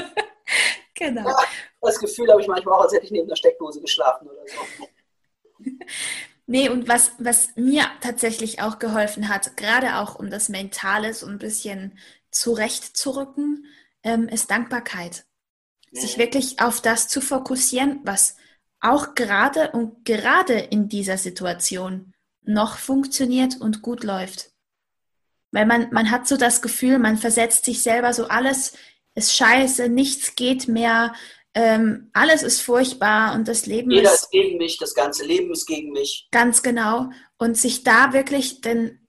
genau. 0.94 1.28
Ja, 1.28 1.36
das 1.82 1.98
Gefühl 1.98 2.30
habe 2.30 2.40
ich 2.40 2.48
manchmal 2.48 2.74
auch, 2.74 2.84
als 2.84 2.94
hätte 2.94 3.04
ich 3.04 3.10
neben 3.10 3.28
der 3.28 3.36
Steckdose 3.36 3.82
geschlafen 3.82 4.28
oder 4.28 4.40
so. 4.46 5.68
Nee, 6.46 6.70
und 6.70 6.88
was, 6.88 7.12
was 7.18 7.54
mir 7.56 7.84
tatsächlich 8.00 8.62
auch 8.62 8.78
geholfen 8.78 9.28
hat, 9.28 9.58
gerade 9.58 9.96
auch 9.98 10.18
um 10.18 10.30
das 10.30 10.48
Mentale 10.48 11.12
so 11.12 11.26
ein 11.26 11.38
bisschen 11.38 11.98
zurechtzurücken, 12.30 13.66
ähm, 14.02 14.26
ist 14.28 14.50
Dankbarkeit. 14.50 15.26
Sich 15.92 16.18
wirklich 16.18 16.60
auf 16.60 16.80
das 16.80 17.08
zu 17.08 17.20
fokussieren, 17.20 18.00
was 18.04 18.36
auch 18.80 19.14
gerade 19.14 19.72
und 19.72 20.04
gerade 20.04 20.54
in 20.54 20.88
dieser 20.88 21.18
Situation 21.18 22.12
noch 22.42 22.78
funktioniert 22.78 23.60
und 23.60 23.82
gut 23.82 24.04
läuft. 24.04 24.50
Weil 25.50 25.66
man, 25.66 25.88
man 25.92 26.10
hat 26.10 26.28
so 26.28 26.36
das 26.36 26.62
Gefühl, 26.62 26.98
man 26.98 27.16
versetzt 27.16 27.64
sich 27.64 27.82
selber 27.82 28.12
so, 28.12 28.28
alles 28.28 28.74
ist 29.14 29.34
scheiße, 29.34 29.88
nichts 29.88 30.36
geht 30.36 30.68
mehr, 30.68 31.14
ähm, 31.54 32.10
alles 32.12 32.42
ist 32.42 32.60
furchtbar 32.60 33.34
und 33.34 33.48
das 33.48 33.66
Leben 33.66 33.90
Jeder 33.90 34.12
ist, 34.12 34.24
ist 34.24 34.30
gegen 34.30 34.58
mich, 34.58 34.78
das 34.78 34.94
ganze 34.94 35.24
Leben 35.24 35.50
ist 35.50 35.66
gegen 35.66 35.92
mich. 35.92 36.28
Ganz 36.30 36.62
genau. 36.62 37.10
Und 37.38 37.56
sich 37.56 37.82
da 37.82 38.12
wirklich 38.12 38.60
den 38.60 39.07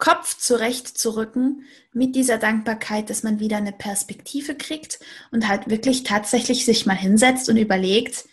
Kopf 0.00 0.36
zurechtzurücken 0.36 1.64
mit 1.92 2.16
dieser 2.16 2.38
Dankbarkeit, 2.38 3.10
dass 3.10 3.22
man 3.22 3.38
wieder 3.38 3.58
eine 3.58 3.72
Perspektive 3.72 4.56
kriegt 4.56 4.98
und 5.30 5.46
halt 5.46 5.70
wirklich 5.70 6.02
tatsächlich 6.02 6.64
sich 6.64 6.86
mal 6.86 6.96
hinsetzt 6.96 7.48
und 7.48 7.56
überlegt, 7.56 8.24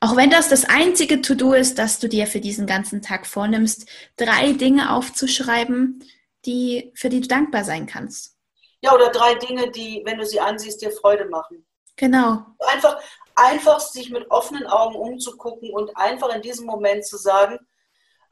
auch 0.00 0.16
wenn 0.16 0.30
das 0.30 0.48
das 0.48 0.64
einzige 0.64 1.20
To-Do 1.20 1.52
ist, 1.54 1.78
das 1.78 1.98
du 1.98 2.08
dir 2.08 2.26
für 2.26 2.40
diesen 2.40 2.66
ganzen 2.66 3.02
Tag 3.02 3.26
vornimmst, 3.26 3.88
drei 4.16 4.52
Dinge 4.52 4.92
aufzuschreiben, 4.92 6.04
die, 6.46 6.92
für 6.94 7.08
die 7.08 7.20
du 7.20 7.28
dankbar 7.28 7.64
sein 7.64 7.86
kannst. 7.86 8.36
Ja, 8.82 8.94
oder 8.94 9.10
drei 9.10 9.34
Dinge, 9.34 9.70
die, 9.70 10.02
wenn 10.04 10.18
du 10.18 10.26
sie 10.26 10.40
ansiehst, 10.40 10.82
dir 10.82 10.90
Freude 10.90 11.26
machen. 11.26 11.66
Genau. 11.96 12.44
Einfach, 12.58 13.00
einfach 13.34 13.80
sich 13.80 14.10
mit 14.10 14.30
offenen 14.30 14.66
Augen 14.66 14.94
umzugucken 14.94 15.70
und 15.70 15.96
einfach 15.96 16.34
in 16.34 16.42
diesem 16.42 16.66
Moment 16.66 17.06
zu 17.06 17.16
sagen, 17.16 17.58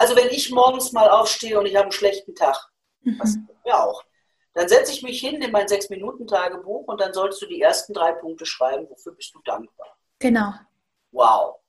also 0.02 0.16
wenn 0.16 0.30
ich 0.30 0.50
morgens 0.50 0.90
mal 0.90 1.08
aufstehe 1.08 1.56
und 1.56 1.66
ich 1.66 1.76
habe 1.76 1.84
einen 1.84 1.92
schlechten 1.92 2.34
Tag, 2.34 2.56
mhm. 3.02 3.20
was 3.20 3.36
mir 3.64 3.80
auch, 3.80 4.04
dann 4.52 4.68
setze 4.68 4.90
ich 4.92 5.04
mich 5.04 5.20
hin 5.20 5.40
in 5.40 5.52
mein 5.52 5.68
Sechs-Minuten-Tagebuch 5.68 6.88
und 6.88 7.00
dann 7.00 7.14
sollst 7.14 7.40
du 7.40 7.46
die 7.46 7.62
ersten 7.62 7.94
drei 7.94 8.10
Punkte 8.10 8.44
schreiben, 8.44 8.90
wofür 8.90 9.12
bist 9.14 9.32
du 9.32 9.40
dankbar. 9.44 9.96
Genau. 10.18 10.54
Wow. 11.12 11.60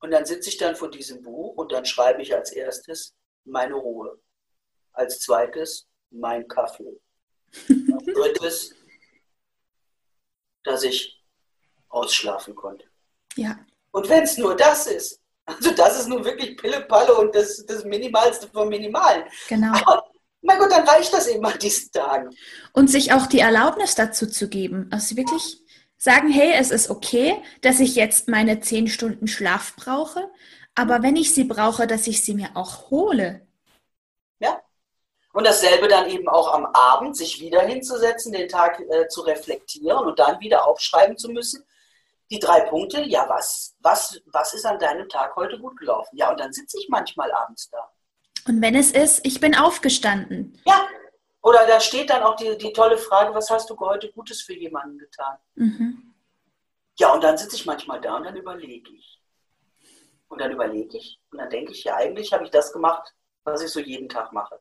Und 0.00 0.12
dann 0.12 0.24
sitze 0.24 0.48
ich 0.48 0.56
dann 0.56 0.76
vor 0.76 0.90
diesem 0.90 1.22
Buch 1.22 1.56
und 1.56 1.72
dann 1.72 1.84
schreibe 1.84 2.22
ich 2.22 2.34
als 2.34 2.52
erstes 2.52 3.14
meine 3.44 3.74
Ruhe. 3.74 4.18
Als 4.94 5.20
zweites 5.20 5.86
mein 6.08 6.48
Kaffee. 6.48 6.98
Als 7.52 8.04
drittes, 8.14 8.74
dass 10.62 10.82
ich 10.84 11.22
ausschlafen 11.90 12.54
konnte. 12.54 12.86
Ja. 13.36 13.58
Und 13.90 14.08
wenn 14.08 14.24
es 14.24 14.38
nur 14.38 14.56
das 14.56 14.86
ist, 14.86 15.20
Also 15.46 15.72
das 15.72 16.00
ist 16.00 16.08
nun 16.08 16.24
wirklich 16.24 16.56
Pille-Palle 16.56 17.14
und 17.14 17.34
das, 17.34 17.64
das 17.66 17.84
Minimalste 17.84 18.48
vom 18.48 18.68
Minimalen. 18.68 19.24
Genau. 19.48 19.72
Aber 19.72 20.04
mein 20.40 20.58
Gott, 20.58 20.70
dann 20.70 20.86
reicht 20.86 21.12
das 21.12 21.26
eben 21.28 21.44
an 21.44 21.58
diesen 21.58 21.90
Tagen. 21.92 22.30
Und 22.72 22.88
sich 22.88 23.12
auch 23.12 23.26
die 23.26 23.40
Erlaubnis 23.40 23.94
dazu 23.94 24.26
zu 24.26 24.48
geben. 24.48 24.88
Also 24.90 25.16
wirklich 25.16 25.58
sagen, 25.96 26.28
hey, 26.28 26.52
es 26.58 26.70
ist 26.70 26.90
okay, 26.90 27.42
dass 27.62 27.80
ich 27.80 27.94
jetzt 27.94 28.28
meine 28.28 28.60
zehn 28.60 28.88
Stunden 28.88 29.26
Schlaf 29.26 29.74
brauche, 29.76 30.30
aber 30.74 31.02
wenn 31.02 31.16
ich 31.16 31.32
sie 31.32 31.44
brauche, 31.44 31.86
dass 31.86 32.06
ich 32.06 32.22
sie 32.22 32.34
mir 32.34 32.50
auch 32.54 32.90
hole. 32.90 33.46
Ja. 34.38 34.60
Und 35.32 35.46
dasselbe 35.46 35.88
dann 35.88 36.08
eben 36.10 36.28
auch 36.28 36.52
am 36.52 36.66
Abend, 36.66 37.16
sich 37.16 37.40
wieder 37.40 37.62
hinzusetzen, 37.62 38.32
den 38.32 38.48
Tag 38.48 38.80
äh, 38.80 39.08
zu 39.08 39.22
reflektieren 39.22 40.04
und 40.06 40.18
dann 40.18 40.40
wieder 40.40 40.66
aufschreiben 40.66 41.16
zu 41.16 41.30
müssen. 41.30 41.64
Die 42.30 42.38
drei 42.38 42.60
Punkte, 42.62 43.02
ja, 43.02 43.28
was, 43.28 43.76
was, 43.80 44.20
was 44.26 44.54
ist 44.54 44.64
an 44.64 44.78
deinem 44.78 45.08
Tag 45.08 45.36
heute 45.36 45.58
gut 45.58 45.78
gelaufen? 45.78 46.16
Ja, 46.16 46.30
und 46.30 46.40
dann 46.40 46.52
sitze 46.52 46.78
ich 46.78 46.88
manchmal 46.88 47.30
abends 47.32 47.68
da. 47.70 47.90
Und 48.46 48.60
wenn 48.60 48.74
es 48.74 48.92
ist, 48.92 49.24
ich 49.24 49.40
bin 49.40 49.54
aufgestanden. 49.54 50.60
Ja, 50.66 50.86
oder 51.42 51.66
da 51.66 51.80
steht 51.80 52.10
dann 52.10 52.22
auch 52.22 52.36
die, 52.36 52.56
die 52.56 52.72
tolle 52.72 52.98
Frage, 52.98 53.34
was 53.34 53.50
hast 53.50 53.68
du 53.68 53.78
heute 53.78 54.10
Gutes 54.12 54.42
für 54.42 54.54
jemanden 54.54 54.98
getan? 54.98 55.36
Mhm. 55.54 56.14
Ja, 56.98 57.12
und 57.12 57.24
dann 57.24 57.36
sitze 57.36 57.56
ich 57.56 57.66
manchmal 57.66 58.00
da 58.00 58.16
und 58.16 58.24
dann 58.24 58.36
überlege 58.36 58.90
ich. 58.92 59.20
Und 60.28 60.40
dann 60.40 60.52
überlege 60.52 60.96
ich 60.96 61.20
und 61.30 61.38
dann 61.38 61.50
denke 61.50 61.72
ich, 61.72 61.84
ja, 61.84 61.96
eigentlich 61.96 62.32
habe 62.32 62.44
ich 62.44 62.50
das 62.50 62.72
gemacht, 62.72 63.14
was 63.44 63.62
ich 63.62 63.70
so 63.70 63.80
jeden 63.80 64.08
Tag 64.08 64.32
mache. 64.32 64.60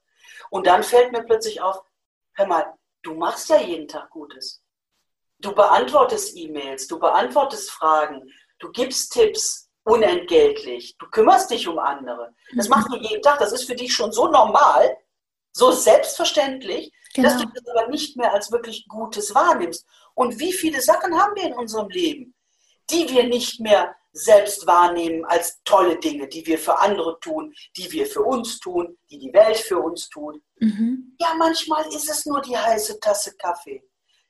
Und 0.49 0.67
dann 0.67 0.83
fällt 0.83 1.11
mir 1.11 1.23
plötzlich 1.23 1.61
auf, 1.61 1.83
hör 2.33 2.47
mal, 2.47 2.73
du 3.01 3.13
machst 3.13 3.49
ja 3.49 3.57
jeden 3.57 3.87
Tag 3.87 4.09
Gutes. 4.09 4.62
Du 5.39 5.53
beantwortest 5.53 6.35
E-Mails, 6.35 6.87
du 6.87 6.99
beantwortest 6.99 7.71
Fragen, 7.71 8.31
du 8.59 8.71
gibst 8.71 9.11
Tipps, 9.13 9.69
unentgeltlich. 9.83 10.95
Du 10.97 11.07
kümmerst 11.07 11.51
dich 11.51 11.67
um 11.67 11.77
andere. 11.79 12.33
Das 12.55 12.69
machst 12.69 12.89
du 12.89 12.97
jeden 12.97 13.21
Tag. 13.21 13.39
Das 13.39 13.51
ist 13.51 13.65
für 13.65 13.75
dich 13.75 13.93
schon 13.93 14.11
so 14.11 14.27
normal, 14.27 14.97
so 15.51 15.71
selbstverständlich, 15.71 16.91
genau. 17.13 17.29
dass 17.29 17.41
du 17.41 17.47
das 17.53 17.75
aber 17.75 17.87
nicht 17.89 18.17
mehr 18.17 18.33
als 18.33 18.51
wirklich 18.51 18.87
Gutes 18.87 19.35
wahrnimmst. 19.35 19.85
Und 20.15 20.39
wie 20.39 20.53
viele 20.53 20.81
Sachen 20.81 21.19
haben 21.19 21.35
wir 21.35 21.43
in 21.43 21.53
unserem 21.53 21.89
Leben, 21.89 22.33
die 22.89 23.09
wir 23.09 23.27
nicht 23.27 23.59
mehr 23.59 23.95
selbst 24.13 24.67
wahrnehmen 24.67 25.25
als 25.25 25.61
tolle 25.63 25.97
Dinge, 25.97 26.27
die 26.27 26.45
wir 26.45 26.59
für 26.59 26.79
andere 26.79 27.19
tun, 27.19 27.53
die 27.75 27.91
wir 27.91 28.05
für 28.05 28.21
uns 28.21 28.59
tun, 28.59 28.97
die 29.09 29.17
die 29.17 29.33
Welt 29.33 29.57
für 29.57 29.79
uns 29.79 30.07
tut. 30.09 30.39
Mhm. 30.59 31.15
Ja, 31.19 31.33
manchmal 31.37 31.87
ist 31.87 32.09
es 32.09 32.25
nur 32.25 32.39
die 32.41 32.55
heiße 32.55 32.99
Tasse 32.99 33.35
Kaffee, 33.37 33.83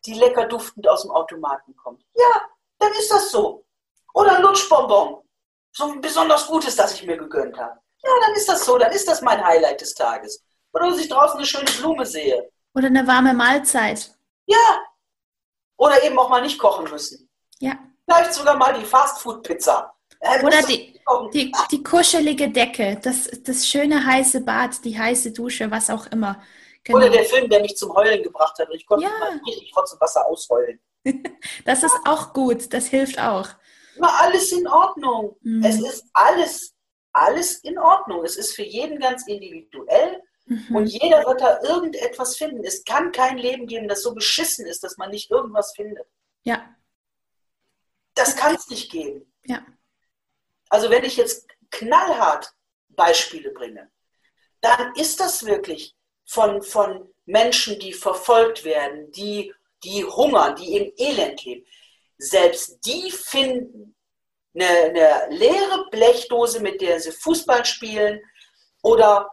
die 0.05 0.13
lecker 0.13 0.45
duftend 0.47 0.87
aus 0.87 1.03
dem 1.03 1.11
Automaten 1.11 1.75
kommt. 1.75 2.03
Ja, 2.15 2.41
dann 2.79 2.91
ist 2.93 3.11
das 3.11 3.31
so. 3.31 3.65
Oder 4.13 4.35
ein 4.35 4.41
Lutschbonbon, 4.41 5.23
so 5.71 5.85
ein 5.85 6.01
besonders 6.01 6.47
Gutes, 6.47 6.75
das 6.75 6.93
ich 6.93 7.05
mir 7.05 7.17
gegönnt 7.17 7.57
habe. 7.57 7.79
Ja, 8.03 8.11
dann 8.21 8.35
ist 8.35 8.49
das 8.49 8.65
so, 8.65 8.77
dann 8.77 8.91
ist 8.91 9.07
das 9.07 9.21
mein 9.21 9.43
Highlight 9.43 9.81
des 9.81 9.93
Tages. 9.93 10.43
Oder 10.73 10.89
dass 10.89 10.99
ich 10.99 11.09
draußen 11.09 11.37
eine 11.37 11.45
schöne 11.45 11.71
Blume 11.79 12.05
sehe. 12.05 12.51
Oder 12.75 12.87
eine 12.87 13.07
warme 13.07 13.33
Mahlzeit. 13.33 14.13
Ja. 14.45 14.81
Oder 15.77 16.03
eben 16.03 16.17
auch 16.19 16.29
mal 16.29 16.41
nicht 16.41 16.59
kochen 16.59 16.89
müssen. 16.89 17.29
Ja. 17.59 17.77
Vielleicht 18.05 18.33
sogar 18.33 18.57
mal 18.57 18.73
die 18.73 18.85
Fastfood-Pizza. 18.85 19.93
Äh, 20.19 20.43
Oder 20.43 20.61
die, 20.63 20.99
die, 21.33 21.51
die, 21.71 21.83
kuschelige 21.83 22.49
Decke, 22.49 22.99
das, 23.01 23.29
das 23.43 23.67
schöne 23.67 24.05
heiße 24.05 24.41
Bad, 24.41 24.83
die 24.85 24.97
heiße 24.97 25.31
Dusche, 25.31 25.69
was 25.71 25.89
auch 25.89 26.07
immer. 26.07 26.41
Genau. 26.83 26.97
Oder 26.97 27.09
der 27.09 27.23
Film, 27.25 27.49
der 27.49 27.61
mich 27.61 27.77
zum 27.77 27.93
Heulen 27.93 28.23
gebracht 28.23 28.57
hat. 28.59 28.69
Und 28.69 28.75
ich 28.75 28.85
konnte 28.85 29.05
ja. 29.05 29.11
mal 29.19 29.39
richtig 29.45 29.71
trotzdem 29.73 29.99
Wasser 30.01 30.27
ausheulen. 30.27 30.79
das 31.65 31.83
ist 31.83 31.95
auch 32.05 32.33
gut, 32.33 32.73
das 32.73 32.87
hilft 32.87 33.19
auch 33.19 33.49
immer 33.95 34.19
alles 34.19 34.51
in 34.51 34.67
Ordnung. 34.67 35.37
Mhm. 35.41 35.63
Es 35.63 35.79
ist 35.79 36.05
alles, 36.13 36.75
alles 37.11 37.59
in 37.59 37.77
Ordnung. 37.77 38.23
Es 38.23 38.35
ist 38.35 38.55
für 38.55 38.63
jeden 38.63 38.99
ganz 38.99 39.27
individuell 39.27 40.21
mhm. 40.45 40.75
und 40.75 40.87
jeder 40.87 41.25
wird 41.25 41.41
da 41.41 41.61
irgendetwas 41.61 42.37
finden. 42.37 42.63
Es 42.63 42.83
kann 42.83 43.11
kein 43.11 43.37
Leben 43.37 43.67
geben, 43.67 43.87
das 43.87 44.03
so 44.03 44.13
beschissen 44.13 44.65
ist, 44.65 44.83
dass 44.83 44.97
man 44.97 45.09
nicht 45.09 45.31
irgendwas 45.31 45.73
findet. 45.75 46.07
Ja. 46.43 46.75
Das 48.15 48.35
kann 48.35 48.55
es 48.55 48.67
nicht 48.69 48.91
geben. 48.91 49.33
Ja. 49.45 49.65
Also 50.69 50.89
wenn 50.89 51.03
ich 51.03 51.17
jetzt 51.17 51.47
knallhart 51.71 52.51
Beispiele 52.89 53.51
bringe, 53.51 53.91
dann 54.61 54.93
ist 54.95 55.19
das 55.19 55.45
wirklich 55.45 55.95
von, 56.25 56.61
von 56.61 57.13
Menschen, 57.25 57.79
die 57.79 57.93
verfolgt 57.93 58.63
werden, 58.63 59.11
die, 59.11 59.53
die 59.83 60.03
hungern, 60.03 60.55
die 60.55 60.77
im 60.77 60.93
Elend 60.97 61.43
leben 61.43 61.65
selbst 62.23 62.85
die 62.85 63.11
finden 63.11 63.95
eine, 64.55 64.67
eine 64.67 65.27
leere 65.35 65.89
Blechdose, 65.91 66.59
mit 66.59 66.81
der 66.81 66.99
sie 66.99 67.11
Fußball 67.11 67.65
spielen 67.65 68.21
oder 68.81 69.29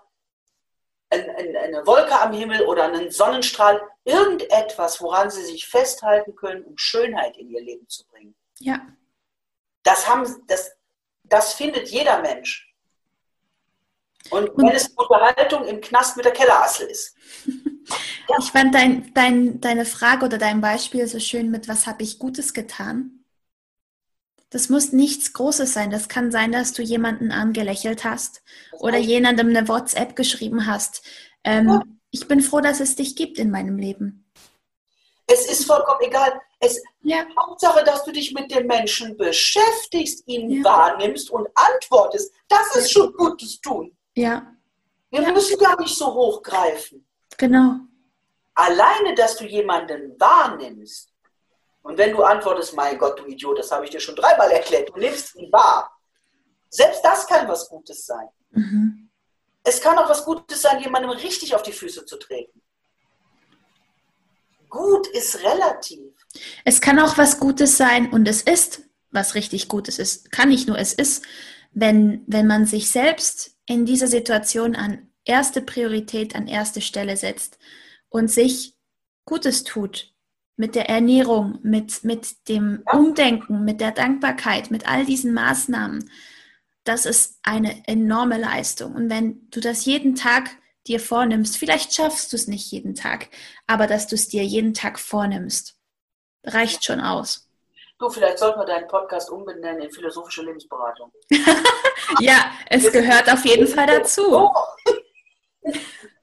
eine 1.11 1.85
Wolke 1.87 2.19
am 2.21 2.33
Himmel 2.33 2.63
oder 2.67 2.85
einen 2.85 3.11
Sonnenstrahl, 3.11 3.83
irgendetwas, 4.05 5.01
woran 5.01 5.29
sie 5.29 5.43
sich 5.43 5.67
festhalten 5.67 6.37
können, 6.37 6.65
um 6.65 6.79
Schönheit 6.79 7.37
in 7.37 7.51
ihr 7.51 7.61
Leben 7.61 7.89
zu 7.89 8.07
bringen. 8.07 8.37
Ja. 8.61 8.81
Das, 9.83 10.09
haben, 10.09 10.45
das, 10.47 10.77
das 11.25 11.55
findet 11.55 11.89
jeder 11.89 12.21
Mensch. 12.21 12.70
Und, 14.31 14.51
wenn 14.57 14.69
es 14.69 14.89
Unterhaltung 14.89 15.65
im 15.65 15.81
Knast 15.81 16.17
mit 16.17 16.25
der 16.25 16.33
Kellerassel 16.33 16.87
ist. 16.89 17.15
Ja. 17.47 17.55
Ich 18.39 18.53
fand 18.53 18.73
dein, 18.73 19.13
dein, 19.13 19.61
deine 19.61 19.85
Frage 19.85 20.25
oder 20.25 20.39
dein 20.39 20.61
Beispiel 20.61 21.05
so 21.09 21.19
schön 21.19 21.51
mit, 21.51 21.67
was 21.67 21.89
habe 21.89 22.05
ich 22.05 22.21
Gutes 22.21 22.55
getan? 22.55 23.25
Das 24.51 24.69
muss 24.69 24.93
nichts 24.93 25.33
Großes 25.33 25.73
sein. 25.73 25.91
Das 25.91 26.09
kann 26.09 26.31
sein, 26.31 26.53
dass 26.53 26.73
du 26.73 26.83
jemanden 26.83 27.33
angelächelt 27.33 28.05
hast 28.05 28.43
oder 28.79 28.99
jemandem 28.99 29.49
eine 29.49 29.67
WhatsApp 29.67 30.15
geschrieben 30.15 30.67
hast. 30.67 31.03
Ähm, 31.43 31.69
ja. 31.69 31.83
Ich 32.13 32.29
bin 32.29 32.41
froh, 32.41 32.61
dass 32.61 32.81
es 32.81 32.97
dich 32.97 33.17
gibt 33.17 33.39
in 33.39 33.51
meinem 33.51 33.79
Leben. 33.79 34.31
Es 35.27 35.49
ist 35.49 35.65
vollkommen 35.65 36.01
egal. 36.03 36.41
Es, 36.59 36.83
ja. 37.03 37.25
Hauptsache, 37.39 37.85
dass 37.85 38.05
du 38.05 38.11
dich 38.11 38.33
mit 38.33 38.51
dem 38.51 38.67
Menschen 38.67 39.17
beschäftigst, 39.17 40.27
ihn 40.27 40.51
ja. 40.51 40.65
wahrnimmst 40.65 41.31
und 41.31 41.49
antwortest. 41.55 42.33
Das 42.49 42.75
ist 42.75 42.91
schon 42.93 43.13
Gutes 43.15 43.61
tun. 43.61 43.97
Ja. 44.15 44.55
Wir 45.11 45.33
müssen 45.33 45.61
ja 45.61 45.77
nicht 45.77 45.97
so 45.97 46.13
hochgreifen. 46.13 47.07
Genau. 47.37 47.77
Alleine, 48.55 49.15
dass 49.15 49.37
du 49.37 49.45
jemanden 49.45 50.19
wahrnimmst 50.19 51.13
und 51.83 51.97
wenn 51.97 52.13
du 52.13 52.23
antwortest, 52.23 52.75
mein 52.75 52.99
Gott, 52.99 53.19
du 53.19 53.27
Idiot, 53.27 53.59
das 53.59 53.71
habe 53.71 53.85
ich 53.85 53.91
dir 53.91 54.01
schon 54.01 54.17
dreimal 54.17 54.51
erklärt, 54.51 54.91
du 54.91 54.99
nimmst 54.99 55.35
ihn 55.37 55.51
wahr. 55.51 55.91
Selbst 56.69 57.03
das 57.03 57.27
kann 57.27 57.49
was 57.49 57.69
Gutes 57.69 58.07
sein. 58.07 58.29
Mhm. 58.51 59.11
Es 59.65 59.81
kann 59.81 59.99
auch 59.99 60.09
was 60.09 60.25
Gutes 60.25 60.63
sein, 60.63 60.81
jemandem 60.81 61.11
richtig 61.11 61.55
auf 61.55 61.63
die 61.63 61.73
Füße 61.73 62.05
zu 62.05 62.17
treten. 62.19 62.61
Gut 64.69 65.09
ist 65.09 65.43
relativ. 65.43 66.13
Es 66.65 66.81
kann 66.81 66.99
auch 67.01 67.19
was 67.19 67.41
Gutes 67.41 67.77
sein 67.77 68.11
und 68.13 68.29
es 68.29 68.43
ist 68.43 68.83
was 69.11 69.35
richtig 69.35 69.69
Gutes 69.69 69.99
ist. 69.99 70.31
Kann 70.31 70.51
nicht 70.51 70.69
nur, 70.69 70.79
es 70.79 70.93
ist, 70.93 71.25
wenn, 71.73 72.23
wenn 72.27 72.47
man 72.47 72.67
sich 72.67 72.91
selbst 72.91 73.57
in 73.71 73.87
dieser 73.87 74.09
Situation 74.09 74.75
an 74.75 75.07
erste 75.25 75.63
Priorität, 75.63 76.35
an 76.35 76.49
erste 76.49 76.81
Stelle 76.81 77.17
setzt 77.17 77.57
und 78.09 78.29
sich 78.29 78.75
Gutes 79.25 79.63
tut 79.63 80.13
mit 80.57 80.75
der 80.75 80.89
Ernährung, 80.89 81.61
mit, 81.63 82.03
mit 82.03 82.49
dem 82.49 82.83
Umdenken, 82.93 83.65
mit 83.65 83.81
der 83.81 83.93
Dankbarkeit, 83.93 84.73
mit 84.73 84.89
all 84.89 85.07
diesen 85.07 85.33
Maßnahmen, 85.33 86.11
das 86.83 87.07
ist 87.07 87.39
eine 87.45 87.87
enorme 87.87 88.39
Leistung. 88.39 88.93
Und 88.97 89.09
wenn 89.09 89.49
du 89.51 89.61
das 89.61 89.85
jeden 89.85 90.17
Tag 90.17 90.51
dir 90.89 90.99
vornimmst, 90.99 91.57
vielleicht 91.57 91.95
schaffst 91.95 92.33
du 92.33 92.37
es 92.37 92.49
nicht 92.49 92.73
jeden 92.73 92.97
Tag, 92.97 93.29
aber 93.69 93.87
dass 93.87 94.09
du 94.09 94.17
es 94.17 94.27
dir 94.27 94.43
jeden 94.43 94.75
Tag 94.75 94.99
vornimmst, 94.99 95.79
reicht 96.43 96.85
schon 96.85 97.01
aus. 97.01 97.49
Du, 98.01 98.09
vielleicht 98.09 98.39
sollten 98.39 98.59
wir 98.59 98.65
deinen 98.65 98.89
Podcast 98.89 99.29
umbenennen 99.31 99.83
in 99.83 99.91
philosophische 99.91 100.43
Lebensberatung. 100.43 101.13
ja, 102.21 102.51
es 102.71 102.91
gehört 102.91 103.31
auf 103.31 103.45
jeden 103.45 103.67
Fall 103.67 103.87
dazu 103.87 104.51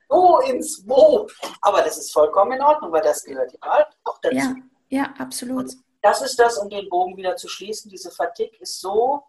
so 0.10 0.39
ins 0.50 0.84
Wo. 0.88 1.27
Aber 1.62 1.84
das 1.84 2.00
ist 2.00 2.12
vollkommen 2.12 2.53
in 2.53 2.63
Ordnung, 2.63 2.91
weil 2.91 3.03
das 3.03 3.24
gehört 3.24 3.53
ja 3.53 3.86
auch 4.05 4.17
dazu. 4.24 4.36
Ja, 4.36 4.55
ja 4.89 5.13
absolut. 5.19 5.65
Und 5.65 5.77
das 6.01 6.24
ist 6.24 6.39
das, 6.39 6.57
um 6.57 6.67
den 6.67 6.89
Bogen 6.89 7.15
wieder 7.15 7.36
zu 7.36 7.48
schließen. 7.48 7.91
Diese 7.91 8.10
Fatigue 8.10 8.57
ist 8.60 8.81
so, 8.81 9.24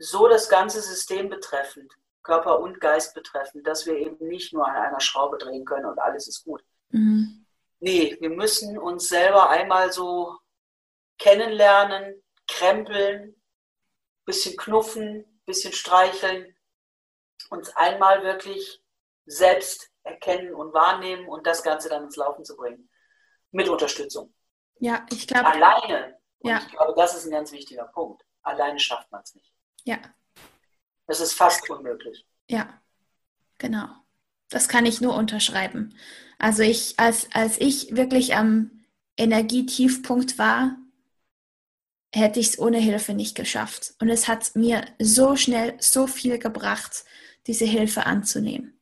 so 0.00 0.26
das 0.26 0.48
ganze 0.48 0.80
System 0.80 1.28
betreffend, 1.28 1.92
Körper 2.24 2.58
und 2.58 2.80
Geist 2.80 3.14
betreffend, 3.14 3.64
dass 3.68 3.86
wir 3.86 3.94
eben 3.94 4.26
nicht 4.26 4.52
nur 4.52 4.66
an 4.66 4.74
einer 4.74 5.00
Schraube 5.00 5.38
drehen 5.38 5.64
können 5.64 5.86
und 5.86 6.00
alles 6.00 6.26
ist 6.26 6.42
gut. 6.44 6.64
Mhm. 6.90 7.46
Nee, 7.78 8.16
wir 8.18 8.30
müssen 8.30 8.76
uns 8.78 9.08
selber 9.08 9.48
einmal 9.50 9.92
so 9.92 10.38
kennenlernen, 11.18 12.22
krempeln, 12.46 13.40
bisschen 14.24 14.56
knuffen, 14.56 15.40
bisschen 15.46 15.72
streicheln, 15.72 16.56
uns 17.50 17.74
einmal 17.76 18.22
wirklich 18.22 18.82
selbst 19.26 19.90
erkennen 20.02 20.54
und 20.54 20.72
wahrnehmen 20.72 21.28
und 21.28 21.46
das 21.46 21.62
Ganze 21.62 21.88
dann 21.88 22.04
ins 22.04 22.16
Laufen 22.16 22.44
zu 22.44 22.56
bringen. 22.56 22.88
Mit 23.50 23.68
Unterstützung. 23.68 24.34
Ja, 24.78 25.06
ich 25.10 25.26
glaube. 25.26 25.46
Alleine. 25.46 26.18
Und 26.40 26.50
ja. 26.50 26.58
ich 26.58 26.70
glaube, 26.70 26.94
das 26.96 27.14
ist 27.14 27.26
ein 27.26 27.30
ganz 27.30 27.52
wichtiger 27.52 27.84
Punkt. 27.84 28.22
Alleine 28.42 28.78
schafft 28.78 29.10
man 29.10 29.22
es 29.22 29.34
nicht. 29.34 29.52
Ja. 29.84 29.98
Es 31.06 31.20
ist 31.20 31.32
fast 31.32 31.68
unmöglich. 31.68 32.26
Ja, 32.48 32.80
genau. 33.56 33.88
Das 34.50 34.68
kann 34.68 34.86
ich 34.86 35.00
nur 35.00 35.14
unterschreiben. 35.14 35.98
Also 36.38 36.62
ich, 36.62 36.98
als, 36.98 37.28
als 37.32 37.58
ich 37.60 37.96
wirklich 37.96 38.34
am 38.34 38.84
Energietiefpunkt 39.16 40.38
war, 40.38 40.76
hätte 42.12 42.40
ich 42.40 42.48
es 42.48 42.58
ohne 42.58 42.78
Hilfe 42.78 43.14
nicht 43.14 43.34
geschafft. 43.34 43.94
Und 44.00 44.08
es 44.08 44.28
hat 44.28 44.54
mir 44.54 44.84
so 44.98 45.36
schnell 45.36 45.74
so 45.78 46.06
viel 46.06 46.38
gebracht, 46.38 47.04
diese 47.46 47.64
Hilfe 47.64 48.06
anzunehmen. 48.06 48.78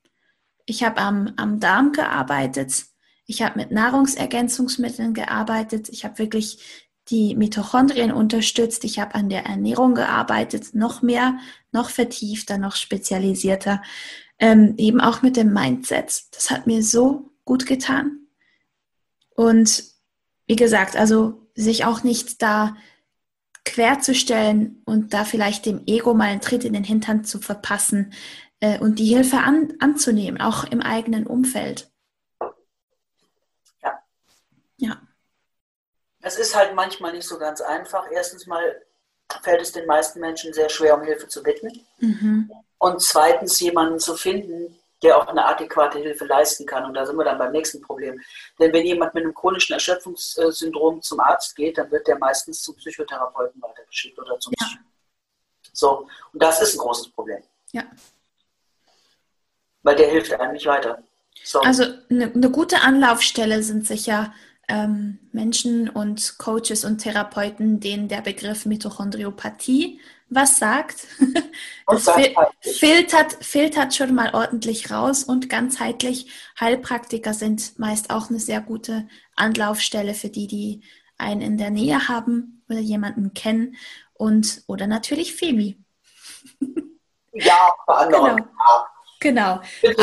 Ich 0.65 0.83
habe 0.83 1.01
am, 1.01 1.33
am 1.37 1.61
Darm 1.61 1.93
gearbeitet, 1.93 2.87
ich 3.27 3.43
habe 3.43 3.59
mit 3.59 3.73
Nahrungsergänzungsmitteln 3.73 5.13
gearbeitet, 5.15 5.89
ich 5.89 6.05
habe 6.05 6.19
wirklich 6.19 6.85
die 7.09 7.37
Mitochondrien 7.37 8.13
unterstützt, 8.13 8.85
ich 8.85 8.99
habe 8.99 9.15
an 9.15 9.29
der 9.29 9.47
Ernährung 9.47 9.95
gearbeitet, 9.95 10.75
noch 10.75 11.03
mehr, 11.03 11.39
noch 11.73 11.91
vertiefter, 11.91 12.59
noch 12.59 12.75
spezialisierter, 12.75 13.83
ähm, 14.39 14.75
eben 14.77 15.01
auch 15.01 15.23
mit 15.23 15.37
dem 15.37 15.53
Mindset. 15.53 16.25
Das 16.33 16.51
hat 16.51 16.67
mir 16.67 16.83
so 16.83 17.31
gut 17.45 17.67
getan. 17.67 18.27
Und 19.35 19.85
wie 20.47 20.57
gesagt, 20.57 20.97
also 20.97 21.49
sich 21.55 21.85
auch 21.85 22.03
nicht 22.03 22.43
da 22.43 22.77
querzustellen 23.67 24.81
und 24.87 25.13
da 25.13 25.25
vielleicht 25.25 25.67
dem 25.67 25.83
Ego 25.87 26.15
mal 26.15 26.29
einen 26.29 26.41
Tritt 26.41 26.65
in 26.65 26.73
den 26.73 26.85
Hintern 26.85 27.25
zu 27.25 27.39
verpassen 27.41 28.15
äh, 28.61 28.79
und 28.79 28.99
die 28.99 29.07
Hilfe 29.07 29.39
an, 29.39 29.75
anzunehmen, 29.81 30.41
auch 30.41 30.65
im 30.65 30.81
eigenen 30.81 31.27
Umfeld. 31.27 31.91
Ja. 33.83 34.03
Ja. 34.79 34.97
Es 36.23 36.39
ist 36.39 36.57
halt 36.57 36.75
manchmal 36.75 37.13
nicht 37.13 37.27
so 37.27 37.39
ganz 37.39 37.61
einfach. 37.61 38.07
Erstens 38.11 38.47
mal 38.47 38.83
fällt 39.43 39.61
es 39.61 39.73
den 39.73 39.87
meisten 39.87 40.21
Menschen 40.21 40.53
sehr 40.55 40.71
schwer, 40.71 40.97
um 40.97 41.05
Hilfe 41.05 41.29
zu 41.29 41.43
bitten. 41.43 41.85
Mhm. 41.99 42.51
Und 42.79 43.03
zweitens 43.03 43.59
jemanden 43.61 43.99
zu 43.99 44.17
finden, 44.17 44.79
der 45.03 45.17
auch 45.17 45.27
eine 45.27 45.45
adäquate 45.45 45.99
Hilfe 45.99 46.25
leisten 46.25 46.67
kann. 46.67 46.85
Und 46.85 46.95
da 46.95 47.05
sind 47.05 47.17
wir 47.17 47.25
dann 47.25 47.39
beim 47.39 47.53
nächsten 47.53 47.81
Problem. 47.81 48.21
Denn 48.59 48.73
wenn 48.73 48.87
jemand 48.87 49.15
mit 49.15 49.25
einem 49.25 49.35
chronischen 49.35 49.75
Erschöpfungssyndrom 49.75 51.03
zum 51.03 51.21
Arzt 51.21 51.55
geht, 51.55 51.79
dann 51.79 51.91
wird 51.91 52.07
der 52.07 52.19
meistens 52.19 52.63
zum 52.63 52.77
Psychotherapeuten 52.77 53.61
weitergeschickt 53.61 54.19
oder 54.19 54.39
zum 54.39 54.55
ja. 54.59 54.67
So, 55.73 56.09
und 56.33 56.43
das 56.43 56.63
ist 56.63 56.75
ein 56.75 56.79
großes 56.79 57.11
Problem. 57.11 57.43
Ja. 57.73 57.85
Weil 59.83 59.97
der 59.97 60.09
hilft 60.09 60.33
einem 60.33 60.53
nicht 60.53 60.67
weiter. 60.67 61.03
So. 61.45 61.61
Also 61.61 61.85
eine, 62.11 62.33
eine 62.33 62.51
gute 62.51 62.81
Anlaufstelle 62.81 63.63
sind 63.63 63.87
sicher 63.87 64.33
ähm, 64.69 65.19
Menschen 65.33 65.89
und 65.89 66.39
Coaches 66.39 66.85
und 66.85 66.99
Therapeuten, 66.99 67.79
denen 67.79 68.09
der 68.09 68.23
Begriff 68.23 68.67
Mitochondriopathie 68.67 70.01
was 70.29 70.59
sagt. 70.59 71.07
Das 71.89 72.11
fil 72.11 72.35
filtert, 72.61 73.45
filtert 73.45 73.95
schon 73.95 74.13
mal 74.13 74.35
ordentlich 74.35 74.91
raus 74.91 75.23
und 75.23 75.49
ganzheitlich. 75.49 76.33
Heilpraktiker 76.59 77.33
sind 77.33 77.79
meist 77.79 78.11
auch 78.11 78.29
eine 78.29 78.41
sehr 78.41 78.61
gute 78.61 79.07
Anlaufstelle 79.37 80.15
für 80.15 80.29
die, 80.29 80.49
die 80.49 80.83
einen 81.17 81.41
in 81.41 81.59
der 81.59 81.71
Nähe 81.71 82.09
haben 82.09 82.65
oder 82.69 82.81
jemanden 82.81 83.35
kennen 83.35 83.77
und 84.15 84.63
oder 84.67 84.89
natürlich 84.89 85.35
Femi. 85.35 85.79
Ja, 87.33 87.75
bei 87.87 87.95
anderen. 87.95 88.49
Genau. 89.21 89.61
genau. 89.83 90.03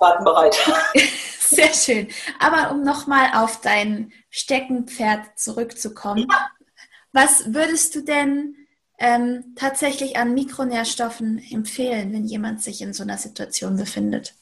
Aber, 0.00 0.24
bereit. 0.24 0.56
Sehr 1.38 1.72
schön. 1.72 2.08
Aber 2.40 2.72
um 2.72 2.82
nochmal 2.82 3.30
auf 3.34 3.60
dein 3.60 4.12
Steckenpferd 4.30 5.38
zurückzukommen, 5.38 6.26
ja. 6.30 6.50
was 7.12 7.52
würdest 7.52 7.94
du 7.94 8.02
denn 8.02 8.56
ähm, 8.98 9.54
tatsächlich 9.56 10.16
an 10.16 10.34
Mikronährstoffen 10.34 11.38
empfehlen, 11.50 12.12
wenn 12.12 12.24
jemand 12.24 12.62
sich 12.62 12.80
in 12.80 12.92
so 12.92 13.02
einer 13.02 13.18
Situation 13.18 13.76
befindet? 13.76 14.34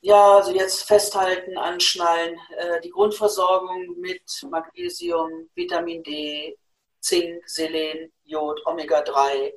Ja, 0.00 0.36
also 0.36 0.52
jetzt 0.52 0.82
festhalten, 0.82 1.56
anschnallen. 1.56 2.38
Äh, 2.58 2.80
die 2.82 2.90
Grundversorgung 2.90 3.98
mit 3.98 4.22
Magnesium, 4.50 5.48
Vitamin 5.54 6.02
D, 6.02 6.58
Zink, 7.00 7.42
Selen, 7.48 8.12
Jod, 8.24 8.60
Omega-3, 8.66 9.52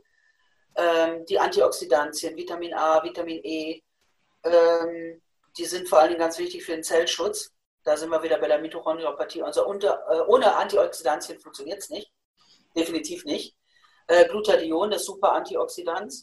ähm, 0.75 1.25
die 1.25 1.37
Antioxidantien, 1.37 2.35
Vitamin 2.37 2.73
A, 2.73 3.03
Vitamin 3.03 3.41
E, 3.43 3.81
ähm, 4.43 5.21
die 5.57 5.65
sind 5.65 5.89
vor 5.89 5.99
allen 5.99 6.09
Dingen 6.09 6.19
ganz 6.19 6.37
wichtig 6.37 6.63
für 6.63 6.73
den 6.73 6.83
Zellschutz. 6.83 7.51
Da 7.83 7.97
sind 7.97 8.09
wir 8.09 8.21
wieder 8.21 8.37
bei 8.37 8.47
der 8.47 8.59
Mitochondriopathie. 8.59 9.43
Also 9.43 9.67
unter, 9.67 10.05
äh, 10.09 10.21
ohne 10.27 10.55
Antioxidantien 10.55 11.39
funktioniert 11.39 11.79
es 11.79 11.89
nicht. 11.89 12.11
Definitiv 12.75 13.25
nicht. 13.25 13.55
Äh, 14.07 14.27
Glutathion, 14.27 14.91
das 14.91 15.05
super 15.05 15.33
Antioxidant 15.33 16.13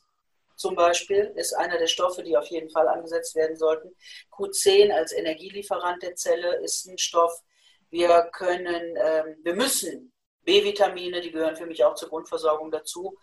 zum 0.56 0.74
Beispiel, 0.74 1.32
ist 1.36 1.52
einer 1.52 1.78
der 1.78 1.86
Stoffe, 1.86 2.22
die 2.22 2.36
auf 2.36 2.46
jeden 2.46 2.70
Fall 2.70 2.88
angesetzt 2.88 3.34
werden 3.34 3.56
sollten. 3.56 3.94
Q10 4.30 4.92
als 4.92 5.12
Energielieferant 5.12 6.02
der 6.02 6.14
Zelle 6.14 6.56
ist 6.62 6.86
ein 6.86 6.98
Stoff. 6.98 7.32
Wir 7.90 8.28
können, 8.32 8.96
ähm, 8.96 9.36
wir 9.42 9.54
müssen 9.54 10.12
B-Vitamine, 10.44 11.20
die 11.20 11.30
gehören 11.30 11.56
für 11.56 11.66
mich 11.66 11.84
auch 11.84 11.94
zur 11.94 12.08
Grundversorgung 12.08 12.70
dazu, 12.70 13.18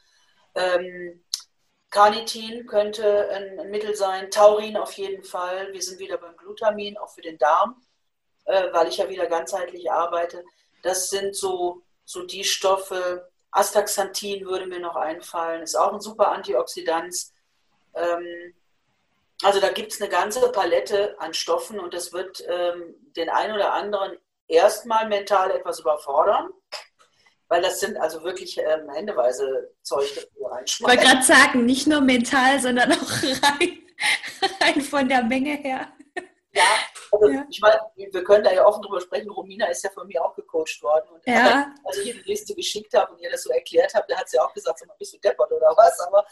ähm, 0.55 1.23
Carnitin 1.89 2.65
könnte 2.67 3.29
ein, 3.29 3.59
ein, 3.59 3.69
Mittel 3.69 3.95
sein, 3.95 4.31
Taurin 4.31 4.77
auf 4.77 4.93
jeden 4.93 5.23
Fall. 5.23 5.73
Wir 5.73 5.81
sind 5.81 5.99
wieder 5.99 6.17
beim 6.17 6.37
Glutamin, 6.37 6.97
auch 6.97 7.09
für 7.09 7.21
den 7.21 7.37
Darm, 7.37 7.81
äh, 8.45 8.71
weil 8.71 8.87
ich 8.87 8.97
ja 8.97 9.09
wieder 9.09 9.27
ganzheitlich 9.27 9.91
arbeite. 9.91 10.43
Das 10.83 11.09
sind 11.09 11.35
so, 11.35 11.83
so 12.05 12.25
die 12.25 12.43
Stoffe. 12.43 13.29
Astaxanthin 13.51 14.45
würde 14.45 14.65
mir 14.65 14.79
noch 14.79 14.95
einfallen, 14.95 15.61
ist 15.61 15.75
auch 15.75 15.93
ein 15.93 16.01
super 16.01 16.31
Antioxidant. 16.31 17.15
Ähm, 17.93 18.53
also 19.43 19.59
da 19.59 19.69
gibt 19.69 19.91
es 19.91 20.01
eine 20.01 20.09
ganze 20.09 20.51
Palette 20.51 21.15
an 21.19 21.33
Stoffen 21.33 21.79
und 21.79 21.93
das 21.93 22.13
wird 22.13 22.43
ähm, 22.47 22.95
den 23.15 23.29
einen 23.29 23.55
oder 23.55 23.73
anderen 23.73 24.17
erstmal 24.47 25.07
mental 25.07 25.51
etwas 25.51 25.79
überfordern 25.79 26.51
weil 27.51 27.61
das 27.61 27.81
sind 27.81 27.97
also 27.97 28.23
wirklich 28.23 28.57
ähm, 28.57 28.89
händeweise 28.89 29.73
Zeug, 29.81 30.09
das 30.15 30.25
wir 30.37 30.49
reinschmeißen. 30.49 30.97
Ich 30.97 31.03
wollte 31.03 31.03
gerade 31.03 31.25
sagen, 31.25 31.65
nicht 31.65 31.85
nur 31.85 31.99
mental, 31.99 32.61
sondern 32.61 32.93
auch 32.93 33.11
rein, 33.43 33.79
rein 34.61 34.81
von 34.81 35.09
der 35.09 35.21
Menge 35.23 35.55
her. 35.55 35.91
Ja, 36.53 36.63
also 37.21 37.33
ja. 37.33 37.45
ich 37.49 37.61
meine, 37.61 37.79
wir 37.95 38.23
können 38.23 38.43
da 38.43 38.51
ja 38.51 38.65
offen 38.65 38.81
drüber 38.81 38.99
sprechen. 38.99 39.29
Romina 39.29 39.67
ist 39.67 39.83
ja 39.83 39.89
von 39.91 40.07
mir 40.07 40.23
auch 40.23 40.35
gecoacht 40.35 40.81
worden. 40.81 41.07
Und 41.09 41.25
ja. 41.27 41.73
als 41.83 41.97
ich 41.99 42.07
ihr 42.07 42.13
die 42.15 42.29
Liste 42.29 42.55
geschickt 42.55 42.93
habe 42.93 43.13
und 43.13 43.19
ihr 43.19 43.29
das 43.29 43.43
so 43.43 43.51
erklärt 43.51 43.93
habe, 43.93 44.05
da 44.09 44.17
hat 44.17 44.29
sie 44.29 44.39
auch 44.39 44.53
gesagt, 44.53 44.79
sag 44.79 44.87
mal, 44.87 44.95
bist 44.97 45.13
du 45.13 45.19
deppert 45.19 45.51
oder 45.51 45.73
was? 45.77 45.99
Aber 45.99 46.25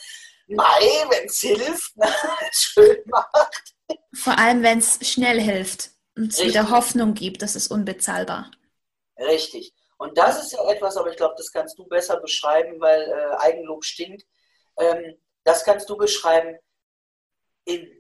nein, 0.47 1.10
wenn 1.10 1.25
es 1.25 1.39
hilft, 1.39 1.95
ne, 1.95 2.08
schön 2.52 3.04
macht. 3.06 3.75
Vor 4.13 4.38
allem, 4.38 4.63
wenn 4.63 4.80
es 4.80 4.99
schnell 5.08 5.39
hilft 5.39 5.91
und 6.17 6.34
es 6.34 6.43
wieder 6.43 6.69
Hoffnung 6.69 7.13
gibt, 7.13 7.41
das 7.41 7.56
ist 7.56 7.69
unbezahlbar. 7.69 8.49
Richtig. 9.17 9.73
Und 9.97 10.17
das 10.17 10.41
ist 10.41 10.54
ja 10.54 10.71
etwas, 10.71 10.97
aber 10.97 11.10
ich 11.10 11.17
glaube, 11.17 11.36
das 11.38 11.52
kannst 11.52 11.78
du 11.78 11.86
besser 11.86 12.19
beschreiben, 12.21 12.80
weil 12.80 13.02
äh, 13.02 13.36
Eigenlob 13.38 13.84
stinkt. 13.84 14.25
Ähm, 14.78 15.17
das 15.43 15.63
kannst 15.63 15.89
du 15.89 15.97
beschreiben, 15.97 16.58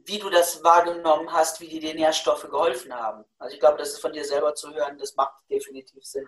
wie 0.05 0.19
du 0.19 0.29
das 0.29 0.63
wahrgenommen 0.63 1.31
hast, 1.31 1.61
wie 1.61 1.67
dir 1.67 1.81
die 1.81 1.93
Nährstoffe 1.93 2.43
geholfen 2.49 2.93
haben. 2.93 3.23
Also 3.37 3.53
ich 3.53 3.59
glaube, 3.59 3.77
das 3.77 3.89
ist 3.89 3.99
von 3.99 4.13
dir 4.13 4.25
selber 4.25 4.55
zu 4.55 4.73
hören, 4.73 4.97
das 4.97 5.15
macht 5.15 5.33
definitiv 5.49 6.03
Sinn. 6.03 6.25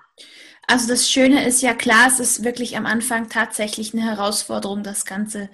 Also 0.67 0.87
das 0.87 1.09
Schöne 1.09 1.45
ist 1.45 1.61
ja 1.61 1.73
klar, 1.73 2.07
es 2.07 2.19
ist 2.19 2.43
wirklich 2.43 2.77
am 2.77 2.85
Anfang 2.85 3.29
tatsächlich 3.29 3.93
eine 3.93 4.03
Herausforderung, 4.03 4.83
das 4.83 5.05
Ganze 5.05 5.49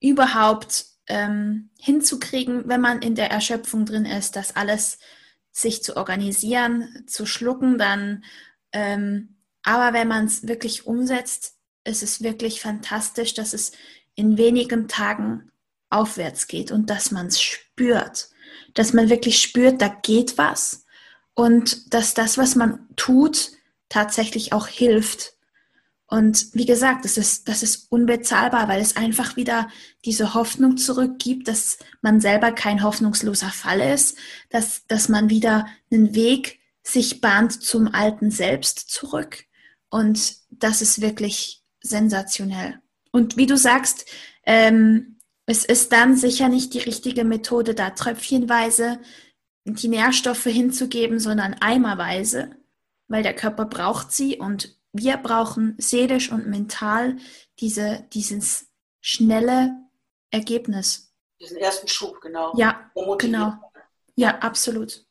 überhaupt 0.00 0.86
ähm, 1.06 1.70
hinzukriegen, 1.78 2.68
wenn 2.68 2.80
man 2.80 3.02
in 3.02 3.14
der 3.14 3.30
Erschöpfung 3.30 3.84
drin 3.84 4.06
ist, 4.06 4.36
das 4.36 4.56
alles 4.56 4.98
sich 5.50 5.82
zu 5.82 5.96
organisieren, 5.96 7.04
zu 7.06 7.26
schlucken, 7.26 7.78
dann 7.78 8.24
ähm, 8.72 9.36
aber 9.62 9.92
wenn 9.92 10.08
man 10.08 10.26
es 10.26 10.46
wirklich 10.46 10.86
umsetzt, 10.86 11.56
ist 11.84 12.02
es 12.02 12.22
wirklich 12.22 12.60
fantastisch, 12.60 13.34
dass 13.34 13.52
es 13.52 13.72
in 14.14 14.36
wenigen 14.36 14.88
Tagen 14.88 15.51
aufwärts 15.92 16.46
geht 16.46 16.70
und 16.70 16.90
dass 16.90 17.10
man 17.10 17.26
es 17.26 17.40
spürt. 17.40 18.28
Dass 18.74 18.92
man 18.92 19.10
wirklich 19.10 19.40
spürt, 19.40 19.80
da 19.82 19.88
geht 19.88 20.38
was 20.38 20.84
und 21.34 21.92
dass 21.94 22.14
das, 22.14 22.38
was 22.38 22.56
man 22.56 22.88
tut, 22.96 23.50
tatsächlich 23.88 24.52
auch 24.52 24.66
hilft. 24.66 25.34
Und 26.06 26.48
wie 26.54 26.66
gesagt, 26.66 27.04
das 27.04 27.16
ist, 27.16 27.48
das 27.48 27.62
ist 27.62 27.90
unbezahlbar, 27.90 28.68
weil 28.68 28.80
es 28.80 28.96
einfach 28.96 29.36
wieder 29.36 29.68
diese 30.04 30.34
Hoffnung 30.34 30.76
zurückgibt, 30.76 31.48
dass 31.48 31.78
man 32.02 32.20
selber 32.20 32.52
kein 32.52 32.82
hoffnungsloser 32.82 33.50
Fall 33.50 33.80
ist, 33.80 34.18
dass, 34.50 34.86
dass 34.86 35.08
man 35.08 35.30
wieder 35.30 35.66
einen 35.90 36.14
Weg 36.14 36.60
sich 36.82 37.20
bahnt 37.20 37.62
zum 37.62 37.94
alten 37.94 38.30
Selbst 38.30 38.90
zurück. 38.90 39.44
Und 39.88 40.36
das 40.50 40.82
ist 40.82 41.00
wirklich 41.00 41.62
sensationell. 41.80 42.78
Und 43.10 43.36
wie 43.36 43.46
du 43.46 43.56
sagst, 43.56 44.06
ähm, 44.44 45.11
es 45.46 45.64
ist 45.64 45.92
dann 45.92 46.16
sicher 46.16 46.48
nicht 46.48 46.74
die 46.74 46.78
richtige 46.78 47.24
Methode, 47.24 47.74
da 47.74 47.90
tröpfchenweise 47.90 49.00
die 49.64 49.88
Nährstoffe 49.88 50.44
hinzugeben, 50.44 51.18
sondern 51.18 51.54
eimerweise, 51.54 52.56
weil 53.08 53.22
der 53.22 53.34
Körper 53.34 53.64
braucht 53.64 54.12
sie 54.12 54.38
und 54.38 54.76
wir 54.92 55.16
brauchen 55.16 55.74
seelisch 55.78 56.30
und 56.30 56.46
mental 56.46 57.16
diese, 57.60 58.06
dieses 58.12 58.68
schnelle 59.00 59.72
Ergebnis. 60.30 61.12
Diesen 61.40 61.56
ersten 61.56 61.88
Schub, 61.88 62.20
genau. 62.20 62.52
Ja, 62.56 62.90
genau. 63.18 63.54
Ja, 64.14 64.38
absolut. 64.38 65.06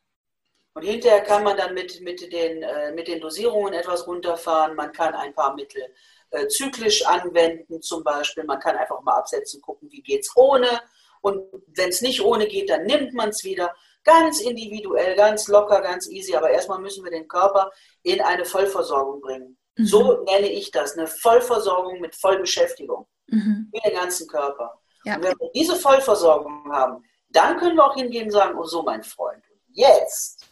Und 0.74 0.84
hinterher 0.84 1.22
kann 1.22 1.44
man 1.44 1.58
dann 1.58 1.74
mit, 1.74 2.00
mit, 2.02 2.32
den, 2.32 2.64
äh, 2.64 2.92
mit 2.94 3.08
den 3.08 3.20
Dosierungen 3.20 3.74
etwas 3.74 4.08
runterfahren. 4.08 4.76
Man 4.76 4.92
kann 4.94 5.14
ein 5.14 5.34
paar 5.34 5.54
Mittel 5.54 5.84
äh, 6.30 6.48
zyklisch 6.48 7.06
anwenden, 7.06 7.82
zum 7.82 8.04
Beispiel. 8.04 8.46
Man 8.46 8.60
kann 8.60 8.78
einfach 8.78 9.02
mal 9.02 9.18
absetzen, 9.18 9.62
gucken, 9.62 9.92
wie 9.92 10.02
geht 10.02 10.22
es 10.22 10.32
ohne. 10.36 10.82
Und 11.20 11.44
wenn 11.68 11.90
es 11.90 12.02
nicht 12.02 12.24
ohne 12.24 12.48
geht, 12.48 12.70
dann 12.70 12.86
nimmt 12.86 13.14
man 13.14 13.30
es 13.30 13.44
wieder. 13.44 13.76
Ganz 14.04 14.40
individuell, 14.40 15.16
ganz 15.16 15.48
locker, 15.48 15.82
ganz 15.82 16.10
easy. 16.10 16.36
Aber 16.36 16.50
erstmal 16.50 16.80
müssen 16.80 17.04
wir 17.04 17.12
den 17.12 17.28
Körper 17.28 17.70
in 18.04 18.22
eine 18.22 18.46
Vollversorgung 18.46 19.22
bringen. 19.22 19.58
Mhm. 19.78 19.86
So 19.86 20.24
nenne 20.24 20.50
ich 20.50 20.72
das, 20.72 20.98
eine 20.98 21.08
Vollversorgung 21.08 22.00
mit 22.00 22.16
Vollbeschäftigung. 22.16 23.08
Mhm. 23.28 23.70
Für 23.74 23.90
den 23.90 24.00
ganzen 24.00 24.28
Körper. 24.28 24.82
Ja. 25.04 25.16
Und 25.18 25.24
wenn 25.24 25.40
wir 25.40 25.52
diese 25.54 25.76
Vollversorgung 25.76 26.72
haben, 26.72 27.04
dann 27.30 27.58
können 27.58 27.76
wir 27.76 27.86
auch 27.86 27.96
hingehen 27.96 28.26
und 28.26 28.32
sagen, 28.32 28.58
oh 28.58 28.64
so 28.64 28.84
mein 28.84 29.04
Freund, 29.04 29.44
jetzt 29.70 30.51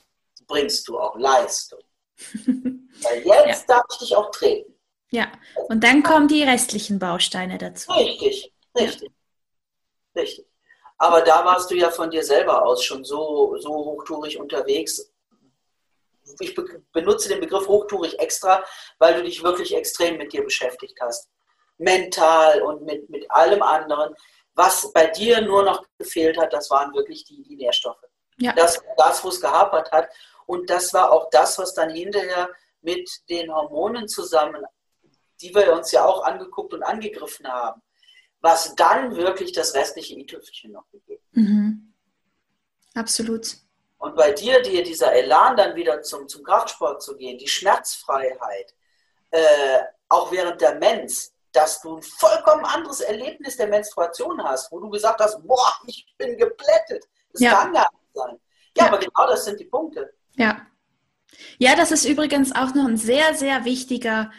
bringst 0.49 0.85
du 0.89 0.99
auch 0.99 1.15
Leistung. 1.17 1.79
Weil 2.45 3.25
jetzt 3.47 3.69
ja. 3.69 3.75
darf 3.75 3.85
ich 3.91 3.97
dich 3.99 4.15
auch 4.15 4.29
treten. 4.31 4.73
Ja, 5.11 5.31
und 5.69 5.83
dann 5.83 6.03
kommen 6.03 6.27
die 6.27 6.43
restlichen 6.43 6.99
Bausteine 6.99 7.57
dazu. 7.57 7.91
Richtig, 7.93 8.53
richtig, 8.77 9.11
ja. 10.13 10.21
richtig. 10.21 10.45
Aber 10.97 11.21
da 11.21 11.45
warst 11.45 11.71
du 11.71 11.75
ja 11.75 11.89
von 11.89 12.11
dir 12.11 12.23
selber 12.23 12.65
aus 12.65 12.83
schon 12.83 13.05
so, 13.05 13.55
so 13.57 13.69
hochtourig 13.69 14.37
unterwegs. 14.37 15.11
Ich 16.39 16.55
benutze 16.91 17.29
den 17.29 17.39
Begriff 17.39 17.67
hochtourig 17.67 18.19
extra, 18.19 18.63
weil 18.99 19.15
du 19.15 19.23
dich 19.23 19.41
wirklich 19.41 19.73
extrem 19.73 20.17
mit 20.17 20.33
dir 20.33 20.43
beschäftigt 20.43 20.99
hast. 21.01 21.29
Mental 21.77 22.61
und 22.61 22.83
mit, 22.83 23.09
mit 23.09 23.31
allem 23.31 23.63
anderen. 23.63 24.13
Was 24.53 24.91
bei 24.91 25.07
dir 25.07 25.41
nur 25.41 25.63
noch 25.63 25.85
gefehlt 25.97 26.37
hat, 26.37 26.51
das 26.51 26.69
waren 26.69 26.93
wirklich 26.93 27.23
die, 27.23 27.41
die 27.43 27.55
Nährstoffe. 27.55 28.03
Ja. 28.37 28.51
Das, 28.53 28.81
das 28.97 29.23
wo 29.23 29.29
es 29.29 29.39
gehapert 29.39 29.91
hat. 29.91 30.09
Und 30.49 30.69
das 30.69 30.93
war 30.93 31.11
auch 31.11 31.29
das, 31.29 31.59
was 31.59 31.73
dann 31.73 31.91
hinterher 31.91 32.49
mit 32.81 33.07
den 33.29 33.53
Hormonen 33.53 34.07
zusammen 34.07 34.65
die 35.41 35.53
wir 35.55 35.73
uns 35.73 35.91
ja 35.91 36.05
auch 36.05 36.23
angeguckt 36.23 36.73
und 36.73 36.83
angegriffen 36.83 37.47
haben, 37.47 37.81
was 38.41 38.75
dann 38.75 39.15
wirklich 39.15 39.51
das 39.51 39.73
restliche 39.73 40.15
i-Tüpfelchen 40.15 40.71
noch 40.71 40.89
gegeben. 40.91 41.23
Mhm. 41.31 41.93
Absolut. 42.95 43.57
Und 43.97 44.15
bei 44.15 44.31
dir, 44.31 44.61
dir 44.61 44.83
dieser 44.83 45.13
Elan 45.13 45.57
dann 45.57 45.75
wieder 45.75 46.01
zum, 46.01 46.27
zum 46.27 46.43
Kraftsport 46.43 47.01
zu 47.01 47.17
gehen, 47.17 47.37
die 47.37 47.47
Schmerzfreiheit, 47.47 48.73
äh, 49.31 49.79
auch 50.07 50.31
während 50.31 50.61
der 50.61 50.75
Mens, 50.75 51.33
dass 51.51 51.81
du 51.81 51.97
ein 51.97 52.01
vollkommen 52.01 52.65
anderes 52.65 53.01
Erlebnis 53.01 53.57
der 53.57 53.67
Menstruation 53.67 54.41
hast, 54.43 54.71
wo 54.71 54.79
du 54.79 54.89
gesagt 54.89 55.19
hast, 55.19 55.45
boah, 55.45 55.73
ich 55.85 56.07
bin 56.17 56.37
geplättet. 56.37 57.07
Das 57.33 57.41
ja. 57.41 57.51
kann 57.51 57.73
gar 57.73 57.89
nicht 57.91 58.13
sein. 58.13 58.39
Ja, 58.77 58.83
ja, 58.83 58.87
aber 58.87 58.99
genau 58.99 59.27
das 59.27 59.45
sind 59.45 59.59
die 59.59 59.65
Punkte. 59.65 60.13
Ja. 60.39 60.65
Ja, 61.57 61.75
das 61.75 61.91
ist 61.91 62.05
übrigens 62.05 62.53
auch 62.53 62.73
noch 62.73 62.87
ein 62.87 62.97
sehr, 62.97 63.35
sehr 63.35 63.65
wichtiger 63.65 64.31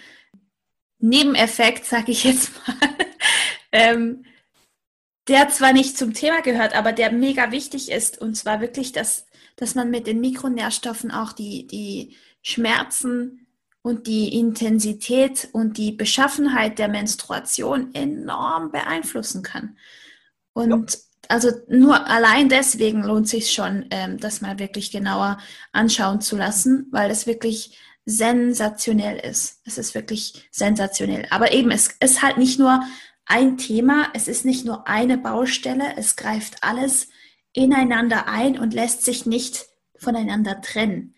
Nebeneffekt, 0.98 1.84
sage 1.84 2.12
ich 2.12 2.24
jetzt 2.24 2.50
mal, 2.66 2.76
ähm, 3.72 4.24
der 5.28 5.48
zwar 5.50 5.72
nicht 5.72 5.96
zum 5.96 6.14
Thema 6.14 6.40
gehört, 6.40 6.74
aber 6.74 6.92
der 6.92 7.12
mega 7.12 7.52
wichtig 7.52 7.90
ist. 7.90 8.18
Und 8.18 8.36
zwar 8.36 8.60
wirklich, 8.60 8.92
dass, 8.92 9.26
dass 9.56 9.74
man 9.74 9.90
mit 9.90 10.06
den 10.06 10.20
Mikronährstoffen 10.20 11.10
auch 11.10 11.32
die, 11.32 11.66
die 11.66 12.16
Schmerzen 12.42 13.46
und 13.82 14.06
die 14.06 14.38
Intensität 14.38 15.48
und 15.52 15.76
die 15.76 15.92
Beschaffenheit 15.92 16.78
der 16.78 16.88
Menstruation 16.88 17.94
enorm 17.94 18.72
beeinflussen 18.72 19.42
kann. 19.42 19.76
Und 20.52 20.92
ja. 20.92 20.98
Also 21.30 21.50
nur 21.68 22.08
allein 22.08 22.48
deswegen 22.48 23.02
lohnt 23.02 23.28
sich 23.28 23.52
schon, 23.52 23.86
ähm, 23.90 24.18
das 24.18 24.40
mal 24.40 24.58
wirklich 24.58 24.90
genauer 24.90 25.38
anschauen 25.72 26.20
zu 26.20 26.36
lassen, 26.36 26.88
weil 26.90 27.10
es 27.10 27.26
wirklich 27.26 27.78
sensationell 28.04 29.18
ist. 29.18 29.60
Es 29.64 29.78
ist 29.78 29.94
wirklich 29.94 30.48
sensationell. 30.50 31.26
Aber 31.30 31.52
eben, 31.52 31.70
es 31.70 31.94
ist 32.00 32.22
halt 32.22 32.36
nicht 32.36 32.58
nur 32.58 32.82
ein 33.26 33.58
Thema, 33.58 34.08
es 34.12 34.26
ist 34.26 34.44
nicht 34.44 34.64
nur 34.64 34.88
eine 34.88 35.18
Baustelle, 35.18 35.94
es 35.96 36.16
greift 36.16 36.64
alles 36.64 37.08
ineinander 37.52 38.26
ein 38.28 38.58
und 38.58 38.74
lässt 38.74 39.04
sich 39.04 39.26
nicht 39.26 39.66
voneinander 39.96 40.60
trennen. 40.60 41.14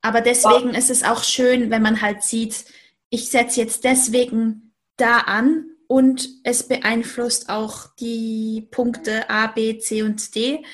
Aber 0.00 0.20
deswegen 0.20 0.72
ja. 0.72 0.78
ist 0.78 0.90
es 0.90 1.04
auch 1.04 1.22
schön, 1.22 1.70
wenn 1.70 1.82
man 1.82 2.02
halt 2.02 2.22
sieht, 2.22 2.64
ich 3.08 3.28
setze 3.28 3.60
jetzt 3.60 3.84
deswegen 3.84 4.74
da 4.96 5.18
an 5.18 5.66
und 5.92 6.28
es 6.44 6.66
beeinflusst 6.68 7.48
auch 7.48 7.94
die 8.00 8.68
Punkte 8.70 9.28
A, 9.28 9.48
B, 9.48 9.78
C 9.78 10.02
und 10.02 10.34
D. 10.34 10.64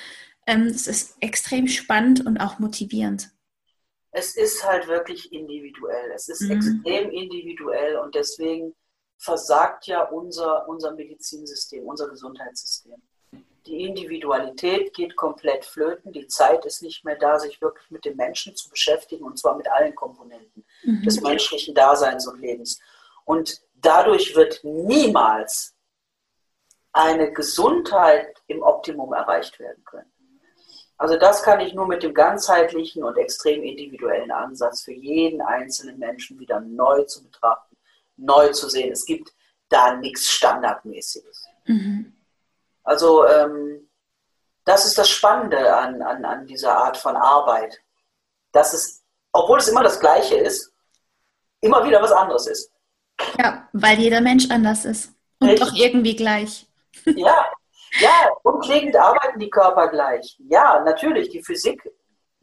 Ähm, 0.47 0.67
es 0.67 0.87
ist 0.87 1.17
extrem 1.21 1.69
spannend 1.69 2.25
und 2.25 2.39
auch 2.39 2.59
motivierend 2.59 3.31
es 4.19 4.37
ist 4.37 4.65
halt 4.65 4.89
wirklich 4.89 5.33
individuell. 5.33 6.11
Es 6.15 6.29
ist 6.29 6.43
mhm. 6.43 6.53
extrem 6.53 7.11
individuell 7.11 7.97
und 7.97 8.15
deswegen 8.15 8.75
versagt 9.17 9.87
ja 9.87 10.05
unser, 10.05 10.69
unser 10.69 10.93
Medizinsystem, 10.93 11.85
unser 11.85 12.09
Gesundheitssystem. 12.09 12.97
Die 13.67 13.83
Individualität 13.85 14.95
geht 14.95 15.15
komplett 15.15 15.65
flöten, 15.65 16.13
die 16.13 16.27
Zeit 16.27 16.65
ist 16.65 16.83
nicht 16.83 17.05
mehr 17.05 17.17
da, 17.17 17.39
sich 17.39 17.61
wirklich 17.61 17.91
mit 17.91 18.05
dem 18.05 18.17
Menschen 18.17 18.57
zu 18.57 18.71
beschäftigen 18.71 19.25
und 19.25 19.39
zwar 19.39 19.57
mit 19.57 19.69
allen 19.71 19.95
Komponenten 19.95 20.65
mhm. 20.85 21.03
des 21.03 21.21
menschlichen 21.21 21.75
Daseins 21.75 22.27
und 22.27 22.41
Lebens. 22.41 22.81
Und 23.25 23.61
dadurch 23.81 24.35
wird 24.37 24.61
niemals 24.65 25.75
eine 26.93 27.33
Gesundheit 27.33 28.35
im 28.47 28.63
Optimum 28.63 29.13
erreicht 29.13 29.59
werden 29.59 29.85
können. 29.85 30.11
Also 30.97 31.17
das 31.17 31.45
kann 31.45 31.61
ich 31.61 31.75
nur 31.75 31.87
mit 31.87 32.03
dem 32.03 32.13
ganzheitlichen 32.13 33.05
und 33.05 33.17
extrem 33.17 33.63
individuellen 33.63 34.33
Ansatz 34.33 34.83
für 34.83 34.93
jeden 34.93 35.41
einzelnen 35.41 35.99
Menschen 35.99 36.41
wieder 36.41 36.59
neu 36.61 37.05
zu 37.05 37.23
betrachten, 37.23 37.77
neu 38.17 38.49
zu 38.49 38.69
sehen. 38.69 38.91
Es 38.91 39.07
gibt 39.07 39.33
da 39.69 39.95
nichts 39.95 40.29
Standardmäßiges. 40.29 41.47
Mhm. 41.67 42.17
Also 42.83 43.27
ähm, 43.29 43.89
das 44.65 44.87
ist 44.87 44.99
das 44.99 45.09
Spannende 45.09 45.75
an, 45.77 46.03
an, 46.03 46.25
an 46.25 46.47
dieser 46.47 46.77
Art 46.77 46.97
von 46.97 47.17
Arbeit, 47.17 47.81
dass 48.51 48.73
es, 48.73 49.05
obwohl 49.31 49.59
es 49.59 49.69
immer 49.69 49.85
das 49.85 50.01
Gleiche 50.01 50.37
ist, 50.37 50.73
immer 51.61 51.85
wieder 51.87 52.03
was 52.03 52.13
anderes 52.13 52.49
ist. 52.49 52.73
Ja, 53.39 53.69
weil 53.73 53.99
jeder 53.99 54.21
Mensch 54.21 54.51
anders 54.51 54.85
ist 54.85 55.13
und 55.41 55.49
Richtig. 55.49 55.69
doch 55.69 55.75
irgendwie 55.77 56.17
gleich. 56.17 56.67
Ja, 57.05 57.47
ja, 58.01 58.29
grundlegend 58.43 58.97
arbeiten 58.97 59.39
die 59.39 59.49
Körper 59.49 59.89
gleich. 59.89 60.37
Ja, 60.51 60.81
natürlich, 60.85 61.31
die 61.31 61.43
Physik, 61.43 61.83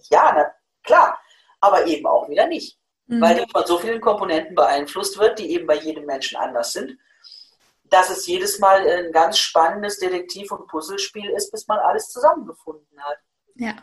ja, 0.10 0.34
na, 0.34 0.52
klar, 0.84 1.20
aber 1.60 1.86
eben 1.86 2.08
auch 2.08 2.28
wieder 2.30 2.48
nicht. 2.48 2.80
Mhm. 3.08 3.22
Weil 3.22 3.36
die 3.36 3.52
von 3.52 3.66
so 3.66 3.78
vielen 3.78 4.02
Komponenten 4.02 4.56
beeinflusst 4.56 5.20
wird, 5.20 5.38
die 5.40 5.52
eben 5.52 5.68
bei 5.68 5.76
jedem 5.76 6.06
Menschen 6.06 6.38
anders 6.38 6.72
sind, 6.72 6.98
dass 7.84 8.10
es 8.10 8.26
jedes 8.26 8.60
Mal 8.60 8.88
ein 8.88 9.12
ganz 9.12 9.38
spannendes 9.38 10.00
Detektiv- 10.00 10.52
und 10.52 10.68
Puzzlespiel 10.68 11.30
ist, 11.30 11.52
bis 11.52 11.68
man 11.68 11.80
alles 11.80 12.10
zusammengefunden 12.10 13.00
hat. 13.04 13.18
Ja. 13.56 13.76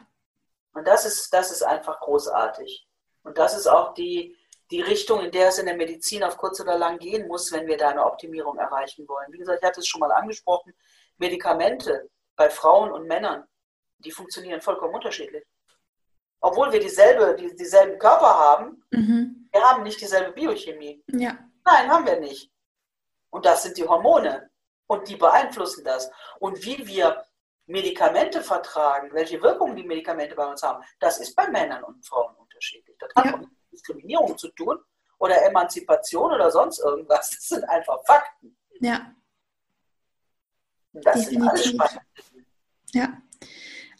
Und 0.74 0.86
das 0.86 1.04
ist, 1.06 1.32
das 1.32 1.52
ist 1.52 1.62
einfach 1.62 2.00
großartig. 2.00 2.88
Und 3.22 3.38
das 3.38 3.56
ist 3.56 3.68
auch 3.68 3.94
die, 3.94 4.36
die 4.72 4.80
Richtung, 4.80 5.20
in 5.20 5.30
der 5.30 5.48
es 5.48 5.58
in 5.58 5.66
der 5.66 5.76
Medizin 5.76 6.24
auf 6.24 6.38
kurz 6.38 6.58
oder 6.60 6.78
lang 6.78 6.98
gehen 6.98 7.28
muss, 7.28 7.52
wenn 7.52 7.66
wir 7.66 7.76
da 7.76 7.90
eine 7.90 8.04
Optimierung 8.04 8.56
erreichen 8.56 9.06
wollen. 9.06 9.30
Wie 9.30 9.38
gesagt, 9.38 9.58
ich 9.60 9.68
hatte 9.68 9.80
es 9.80 9.86
schon 9.86 10.00
mal 10.00 10.10
angesprochen, 10.10 10.74
Medikamente 11.18 12.08
bei 12.36 12.48
Frauen 12.48 12.90
und 12.90 13.06
Männern, 13.06 13.46
die 13.98 14.10
funktionieren 14.10 14.62
vollkommen 14.62 14.94
unterschiedlich. 14.94 15.44
Obwohl 16.40 16.72
wir 16.72 16.80
dieselbe, 16.80 17.36
die, 17.38 17.54
dieselben 17.54 17.98
Körper 17.98 18.34
haben, 18.38 18.82
mhm. 18.90 19.48
wir 19.52 19.60
haben 19.60 19.82
nicht 19.82 20.00
dieselbe 20.00 20.32
Biochemie. 20.32 21.04
Ja. 21.08 21.38
Nein, 21.64 21.90
haben 21.90 22.06
wir 22.06 22.18
nicht. 22.18 22.50
Und 23.30 23.44
das 23.44 23.62
sind 23.62 23.76
die 23.76 23.86
Hormone. 23.86 24.50
Und 24.86 25.08
die 25.08 25.16
beeinflussen 25.16 25.84
das. 25.84 26.10
Und 26.40 26.64
wie 26.64 26.86
wir 26.86 27.24
Medikamente 27.66 28.42
vertragen, 28.42 29.10
welche 29.12 29.40
Wirkungen 29.42 29.76
die 29.76 29.84
Medikamente 29.84 30.34
bei 30.34 30.46
uns 30.46 30.62
haben, 30.62 30.82
das 30.98 31.20
ist 31.20 31.36
bei 31.36 31.46
Männern 31.48 31.84
und 31.84 32.04
Frauen 32.04 32.34
unterschiedlich. 32.36 32.96
Das 32.98 33.14
hat 33.14 33.26
ja. 33.26 33.40
Diskriminierung 33.72 34.36
zu 34.38 34.48
tun 34.48 34.78
oder 35.18 35.44
Emanzipation 35.46 36.32
oder 36.32 36.50
sonst 36.50 36.78
irgendwas. 36.78 37.30
Das 37.30 37.48
sind 37.48 37.64
einfach 37.64 37.98
Fakten. 38.06 38.56
Ja. 38.80 39.14
Das 40.92 41.24
Definitiv. 41.28 41.80
Ja. 42.92 43.22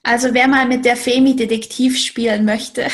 Also 0.03 0.35
wer 0.35 0.49
mal 0.49 0.67
mit 0.67 0.85
der 0.85 0.97
Femi 0.97 1.37
Detektiv 1.37 1.99
spielen 1.99 2.45
möchte 2.45 2.89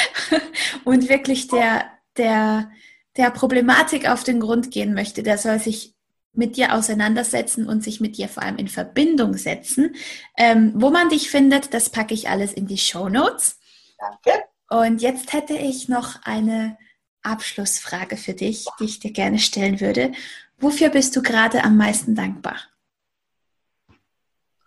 und 0.84 1.08
wirklich 1.08 1.48
der, 1.48 1.90
der, 2.16 2.70
der 3.16 3.30
Problematik 3.30 4.08
auf 4.08 4.22
den 4.22 4.38
Grund 4.38 4.70
gehen 4.70 4.92
möchte, 4.92 5.22
der 5.22 5.38
soll 5.38 5.58
sich 5.58 5.94
mit 6.32 6.56
dir 6.56 6.74
auseinandersetzen 6.74 7.66
und 7.66 7.82
sich 7.82 8.00
mit 8.00 8.16
dir 8.18 8.28
vor 8.28 8.42
allem 8.42 8.56
in 8.56 8.68
Verbindung 8.68 9.36
setzen. 9.36 9.96
Ähm, 10.36 10.72
wo 10.76 10.90
man 10.90 11.08
dich 11.08 11.30
findet, 11.30 11.74
das 11.74 11.90
packe 11.90 12.14
ich 12.14 12.28
alles 12.28 12.52
in 12.52 12.66
die 12.66 12.78
Show 12.78 13.08
Notes. 13.08 13.58
Danke. 13.98 14.44
Und 14.70 15.02
jetzt 15.02 15.32
hätte 15.32 15.54
ich 15.54 15.88
noch 15.88 16.22
eine 16.22 16.78
Abschlussfrage 17.22 18.16
für 18.16 18.34
dich, 18.34 18.66
die 18.78 18.84
ich 18.84 19.00
dir 19.00 19.12
gerne 19.12 19.40
stellen 19.40 19.80
würde. 19.80 20.12
Wofür 20.58 20.90
bist 20.90 21.16
du 21.16 21.22
gerade 21.22 21.64
am 21.64 21.76
meisten 21.76 22.14
dankbar? 22.14 22.56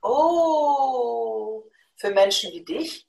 Oh, 0.01 1.63
für 1.95 2.11
Menschen 2.11 2.51
wie 2.51 2.65
dich? 2.65 3.07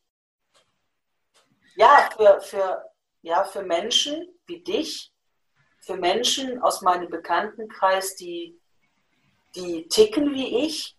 Ja, 1.75 2.09
für, 2.17 2.41
für, 2.41 2.85
ja, 3.23 3.43
für 3.43 3.65
Menschen 3.65 4.29
wie 4.47 4.63
dich, 4.63 5.13
für 5.81 5.97
Menschen 5.97 6.63
aus 6.63 6.81
meinem 6.81 7.11
Bekanntenkreis, 7.11 8.15
die, 8.15 8.57
die 9.57 9.89
ticken 9.89 10.33
wie 10.33 10.65
ich, 10.65 10.97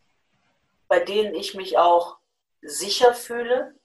bei 0.90 1.00
denen 1.00 1.34
ich 1.34 1.56
mich 1.56 1.78
auch 1.78 2.18
sicher 2.62 3.14
fühle, 3.14 3.80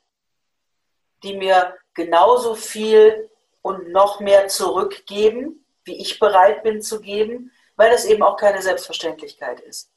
die 1.23 1.37
mir 1.37 1.80
genauso 1.95 2.55
viel 2.55 3.31
und 3.63 3.91
noch 3.91 4.21
mehr 4.21 4.49
zurückgeben, 4.49 5.67
wie 5.85 6.01
ich 6.01 6.19
bereit 6.19 6.63
bin 6.63 6.83
zu 6.83 7.01
geben, 7.01 7.53
weil 7.77 7.91
das 7.91 8.05
eben 8.05 8.23
auch 8.23 8.37
keine 8.37 8.63
Selbstverständlichkeit 8.63 9.61
ist. 9.61 9.91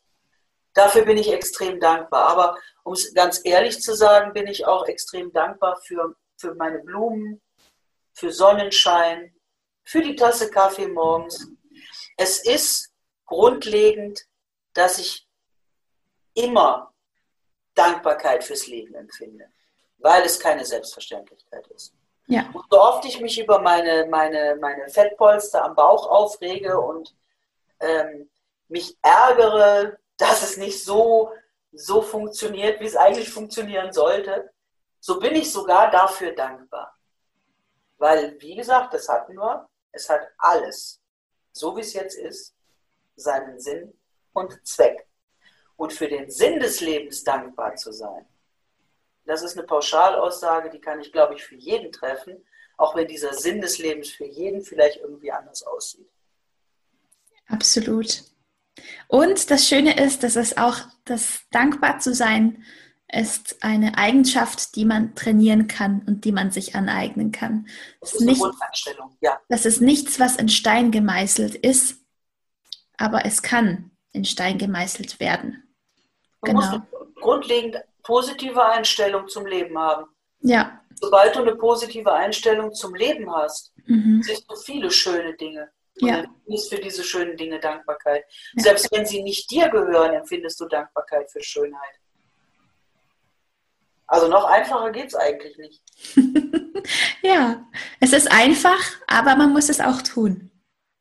Dafür 0.73 1.05
bin 1.05 1.17
ich 1.17 1.31
extrem 1.31 1.79
dankbar. 1.79 2.29
Aber 2.29 2.57
um 2.83 2.93
es 2.93 3.13
ganz 3.13 3.41
ehrlich 3.43 3.79
zu 3.79 3.95
sagen, 3.95 4.33
bin 4.33 4.47
ich 4.47 4.65
auch 4.65 4.87
extrem 4.87 5.31
dankbar 5.31 5.79
für, 5.85 6.15
für 6.37 6.55
meine 6.55 6.79
Blumen, 6.79 7.41
für 8.13 8.31
Sonnenschein, 8.31 9.33
für 9.83 10.01
die 10.01 10.15
Tasse 10.15 10.49
Kaffee 10.49 10.87
morgens. 10.87 11.47
Es 12.17 12.45
ist 12.45 12.91
grundlegend, 13.25 14.21
dass 14.73 14.99
ich 14.99 15.27
immer 16.33 16.93
Dankbarkeit 17.75 18.43
fürs 18.43 18.67
Leben 18.67 18.93
empfinde, 18.95 19.51
weil 20.03 20.23
es 20.23 20.39
keine 20.39 20.65
Selbstverständlichkeit 20.65 21.65
ist. 21.67 21.93
Ja. 22.27 22.49
Und 22.53 22.65
so 22.69 22.79
oft 22.79 23.05
ich 23.05 23.19
mich 23.21 23.39
über 23.39 23.59
meine, 23.59 24.05
meine, 24.07 24.57
meine 24.59 24.89
Fettpolster 24.89 25.63
am 25.63 25.75
Bauch 25.75 26.07
aufrege 26.07 26.77
und 26.79 27.15
ähm, 27.79 28.29
mich 28.67 28.97
ärgere, 29.01 29.97
dass 30.17 30.43
es 30.43 30.57
nicht 30.57 30.83
so, 30.83 31.31
so 31.71 32.01
funktioniert, 32.01 32.81
wie 32.81 32.85
es 32.85 32.97
eigentlich 32.97 33.29
funktionieren 33.29 33.93
sollte, 33.93 34.51
so 34.99 35.19
bin 35.19 35.35
ich 35.35 35.51
sogar 35.51 35.89
dafür 35.89 36.33
dankbar. 36.33 36.97
Weil, 37.97 38.39
wie 38.41 38.55
gesagt, 38.55 38.93
das 38.93 39.07
hatten 39.07 39.35
wir, 39.35 39.69
es 39.93 40.09
hat 40.09 40.21
alles, 40.37 40.99
so 41.53 41.75
wie 41.77 41.81
es 41.81 41.93
jetzt 41.93 42.17
ist, 42.17 42.53
seinen 43.15 43.57
Sinn 43.59 43.97
und 44.33 44.65
Zweck. 44.67 45.07
Und 45.77 45.93
für 45.93 46.07
den 46.07 46.29
Sinn 46.29 46.59
des 46.59 46.81
Lebens 46.81 47.23
dankbar 47.23 47.75
zu 47.75 47.91
sein, 47.93 48.25
das 49.25 49.43
ist 49.43 49.57
eine 49.57 49.65
Pauschalaussage, 49.65 50.69
die 50.69 50.79
kann 50.79 50.99
ich, 50.99 51.11
glaube 51.11 51.35
ich, 51.35 51.43
für 51.43 51.55
jeden 51.55 51.91
treffen, 51.91 52.45
auch 52.77 52.95
wenn 52.95 53.07
dieser 53.07 53.33
Sinn 53.33 53.61
des 53.61 53.77
Lebens 53.77 54.09
für 54.09 54.25
jeden 54.25 54.61
vielleicht 54.61 54.97
irgendwie 54.97 55.31
anders 55.31 55.63
aussieht. 55.63 56.09
Absolut. 57.47 58.23
Und 59.07 59.51
das 59.51 59.67
Schöne 59.67 60.03
ist, 60.03 60.23
dass 60.23 60.35
es 60.35 60.57
auch 60.57 60.77
das 61.05 61.41
dankbar 61.51 61.99
zu 61.99 62.13
sein 62.13 62.63
ist 63.13 63.63
eine 63.63 63.97
Eigenschaft, 63.97 64.75
die 64.75 64.85
man 64.85 65.13
trainieren 65.13 65.67
kann 65.67 66.01
und 66.07 66.25
die 66.25 66.31
man 66.31 66.49
sich 66.49 66.75
aneignen 66.75 67.31
kann. 67.31 67.67
Das 68.01 68.15
ist, 68.15 68.21
nicht, 68.21 68.41
ja. 69.21 69.39
das 69.49 69.65
ist 69.65 69.81
nichts, 69.81 70.19
was 70.19 70.35
in 70.35 70.49
Stein 70.49 70.89
gemeißelt 70.89 71.53
ist, 71.53 71.97
aber 72.97 73.25
es 73.25 73.43
kann 73.43 73.91
in 74.13 74.25
Stein 74.25 74.57
gemeißelt 74.57 75.19
werden. 75.19 75.63
Man 76.41 76.55
genau. 76.55 76.77
muss 76.77 77.21
grundlegend 77.21 77.77
positive 78.03 78.63
Einstellung 78.63 79.27
zum 79.27 79.45
Leben 79.45 79.77
haben. 79.77 80.05
Ja. 80.41 80.81
Sobald 80.99 81.35
du 81.35 81.41
eine 81.41 81.55
positive 81.55 82.11
Einstellung 82.11 82.73
zum 82.73 82.95
Leben 82.95 83.33
hast, 83.33 83.73
mhm. 83.85 84.21
siehst 84.21 84.49
du 84.49 84.55
viele 84.55 84.91
schöne 84.91 85.35
Dinge. 85.35 85.69
Und 86.01 86.07
ja. 86.07 86.19
empfindest 86.19 86.69
für 86.69 86.79
diese 86.81 87.03
schönen 87.03 87.37
Dinge 87.37 87.59
Dankbarkeit. 87.59 88.25
Ja. 88.53 88.63
Selbst 88.63 88.91
wenn 88.91 89.05
sie 89.05 89.21
nicht 89.21 89.49
dir 89.51 89.69
gehören, 89.69 90.13
empfindest 90.13 90.59
du 90.59 90.65
Dankbarkeit 90.65 91.31
für 91.31 91.41
Schönheit. 91.41 91.99
Also 94.07 94.27
noch 94.27 94.45
einfacher 94.45 94.91
geht 94.91 95.07
es 95.07 95.15
eigentlich 95.15 95.57
nicht. 95.57 95.83
ja, 97.21 97.65
es 97.99 98.13
ist 98.13 98.31
einfach, 98.31 98.79
aber 99.07 99.35
man 99.35 99.53
muss 99.53 99.69
es 99.69 99.79
auch 99.79 100.01
tun. 100.01 100.51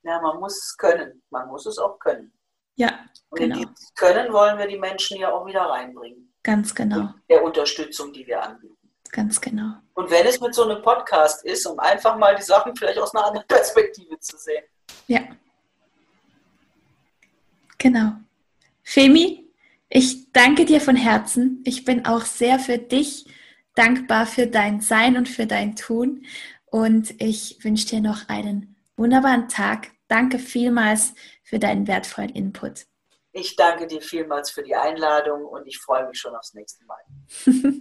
Ja, 0.03 0.21
man 0.21 0.39
muss 0.41 0.57
es 0.57 0.77
können. 0.77 1.23
Man 1.31 1.49
muss 1.49 1.67
es 1.67 1.79
auch 1.79 1.99
können. 1.99 2.33
Ja, 2.75 3.01
Und 3.31 3.41
genau. 3.41 3.61
in 3.61 3.69
dieses 3.69 3.95
Können 3.95 4.33
wollen 4.33 4.59
wir 4.59 4.67
die 4.67 4.79
Menschen 4.79 5.19
ja 5.19 5.31
auch 5.33 5.47
wieder 5.47 5.63
reinbringen. 5.63 6.32
Ganz 6.43 6.75
genau. 6.75 7.15
Der 7.29 7.43
Unterstützung, 7.43 8.13
die 8.13 8.27
wir 8.27 8.43
anbieten. 8.43 8.77
Ganz 9.11 9.41
genau. 9.41 9.75
Und 9.95 10.11
wenn 10.11 10.27
es 10.27 10.41
mit 10.41 10.55
so 10.55 10.65
einem 10.65 10.83
Podcast 10.83 11.45
ist, 11.45 11.67
um 11.67 11.79
einfach 11.79 12.17
mal 12.17 12.35
die 12.35 12.43
Sachen 12.43 12.75
vielleicht 12.75 12.99
aus 12.99 13.15
einer 13.15 13.27
anderen 13.27 13.47
Perspektive 13.49 14.19
zu 14.19 14.37
sehen. 14.39 14.65
Ja. 15.07 15.21
Genau. 17.79 18.13
Femi, 18.83 19.49
ich 19.89 20.33
danke 20.33 20.65
dir 20.65 20.81
von 20.81 20.97
Herzen. 20.97 21.63
Ich 21.65 21.85
bin 21.85 22.07
auch 22.07 22.25
sehr 22.25 22.59
für 22.59 22.79
dich 22.79 23.27
dankbar 23.75 24.27
für 24.27 24.47
dein 24.47 24.81
Sein 24.81 25.17
und 25.17 25.29
für 25.29 25.47
dein 25.47 25.77
Tun. 25.77 26.25
Und 26.67 27.21
ich 27.21 27.63
wünsche 27.63 27.87
dir 27.87 28.01
noch 28.01 28.29
einen 28.29 28.77
wunderbaren 28.97 29.49
Tag. 29.49 29.91
Danke 30.09 30.39
vielmals 30.39 31.15
für 31.43 31.59
deinen 31.59 31.87
wertvollen 31.87 32.31
Input. 32.31 32.87
Ich 33.33 33.57
danke 33.57 33.87
dir 33.87 34.03
vielmals 34.03 34.51
für 34.51 34.63
die 34.63 34.77
Einladung 34.77 35.47
und 35.47 35.67
ich 35.67 35.79
freue 35.79 36.07
mich 36.07 36.19
schon 36.19 36.35
aufs 36.37 36.53
nächste 36.53 36.85
Mal. 36.85 37.01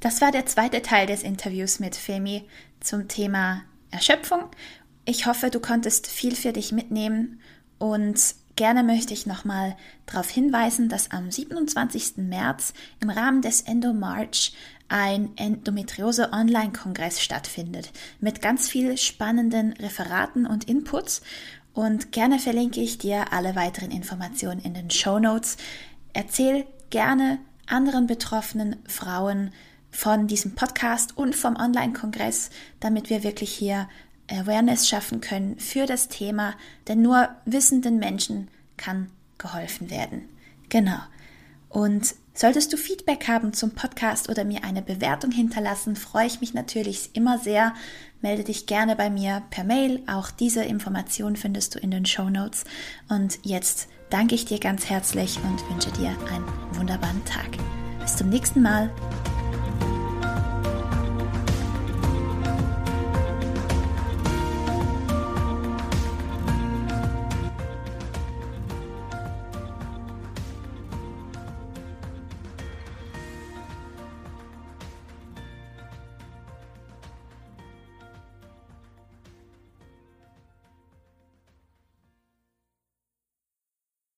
das 0.00 0.20
war 0.20 0.30
der 0.30 0.46
zweite 0.46 0.80
Teil 0.80 1.08
des 1.08 1.24
Interviews 1.24 1.80
mit 1.80 1.96
Femi 1.96 2.48
zum 2.78 3.08
Thema 3.08 3.62
Erschöpfung. 3.90 4.50
Ich 5.04 5.26
hoffe, 5.26 5.50
du 5.50 5.58
konntest 5.58 6.06
viel 6.06 6.36
für 6.36 6.52
dich 6.52 6.70
mitnehmen 6.70 7.40
und 7.78 8.20
gerne 8.54 8.84
möchte 8.84 9.14
ich 9.14 9.26
nochmal 9.26 9.76
darauf 10.06 10.30
hinweisen, 10.30 10.88
dass 10.88 11.10
am 11.10 11.32
27. 11.32 12.18
März 12.18 12.72
im 13.00 13.10
Rahmen 13.10 13.42
des 13.42 13.62
Endomarch 13.62 14.54
ein 14.88 15.32
Endometriose 15.36 16.32
Online-Kongress 16.32 17.20
stattfindet 17.20 17.90
mit 18.20 18.40
ganz 18.40 18.68
viel 18.68 18.96
spannenden 18.96 19.72
Referaten 19.72 20.46
und 20.46 20.68
Inputs 20.68 21.20
und 21.74 22.12
gerne 22.12 22.38
verlinke 22.38 22.80
ich 22.80 22.98
dir 22.98 23.32
alle 23.32 23.56
weiteren 23.56 23.90
Informationen 23.90 24.60
in 24.60 24.74
den 24.74 24.90
Show 24.90 25.18
Notes. 25.18 25.56
Erzähl 26.12 26.66
gerne 26.90 27.38
anderen 27.66 28.06
betroffenen 28.06 28.76
Frauen 28.86 29.50
von 29.90 30.26
diesem 30.26 30.54
Podcast 30.54 31.16
und 31.18 31.34
vom 31.34 31.56
Online-Kongress, 31.56 32.50
damit 32.80 33.10
wir 33.10 33.22
wirklich 33.22 33.52
hier 33.52 33.88
Awareness 34.30 34.88
schaffen 34.88 35.20
können 35.20 35.58
für 35.58 35.86
das 35.86 36.08
Thema, 36.08 36.54
denn 36.88 37.02
nur 37.02 37.28
wissenden 37.44 37.98
Menschen 37.98 38.48
kann 38.76 39.10
geholfen 39.38 39.90
werden. 39.90 40.28
Genau. 40.68 40.98
Und 41.68 42.14
solltest 42.34 42.72
du 42.72 42.76
Feedback 42.76 43.28
haben 43.28 43.52
zum 43.52 43.70
Podcast 43.70 44.28
oder 44.28 44.44
mir 44.44 44.64
eine 44.64 44.82
Bewertung 44.82 45.30
hinterlassen, 45.30 45.96
freue 45.96 46.26
ich 46.26 46.40
mich 46.40 46.52
natürlich 46.52 47.10
immer 47.14 47.38
sehr. 47.38 47.74
Melde 48.20 48.44
dich 48.44 48.66
gerne 48.66 48.96
bei 48.96 49.10
mir 49.10 49.42
per 49.50 49.64
Mail. 49.64 50.02
Auch 50.06 50.30
diese 50.30 50.64
Information 50.64 51.36
findest 51.36 51.74
du 51.74 51.78
in 51.78 51.90
den 51.90 52.06
Show 52.06 52.30
Notes. 52.30 52.64
Und 53.08 53.38
jetzt 53.42 53.88
danke 54.10 54.34
ich 54.34 54.44
dir 54.44 54.58
ganz 54.58 54.88
herzlich 54.88 55.38
und 55.44 55.70
wünsche 55.70 55.92
dir 55.92 56.10
einen 56.30 56.46
wunderbaren 56.76 57.24
Tag. 57.24 57.48
Bis 58.00 58.16
zum 58.16 58.28
nächsten 58.28 58.62
Mal. 58.62 58.90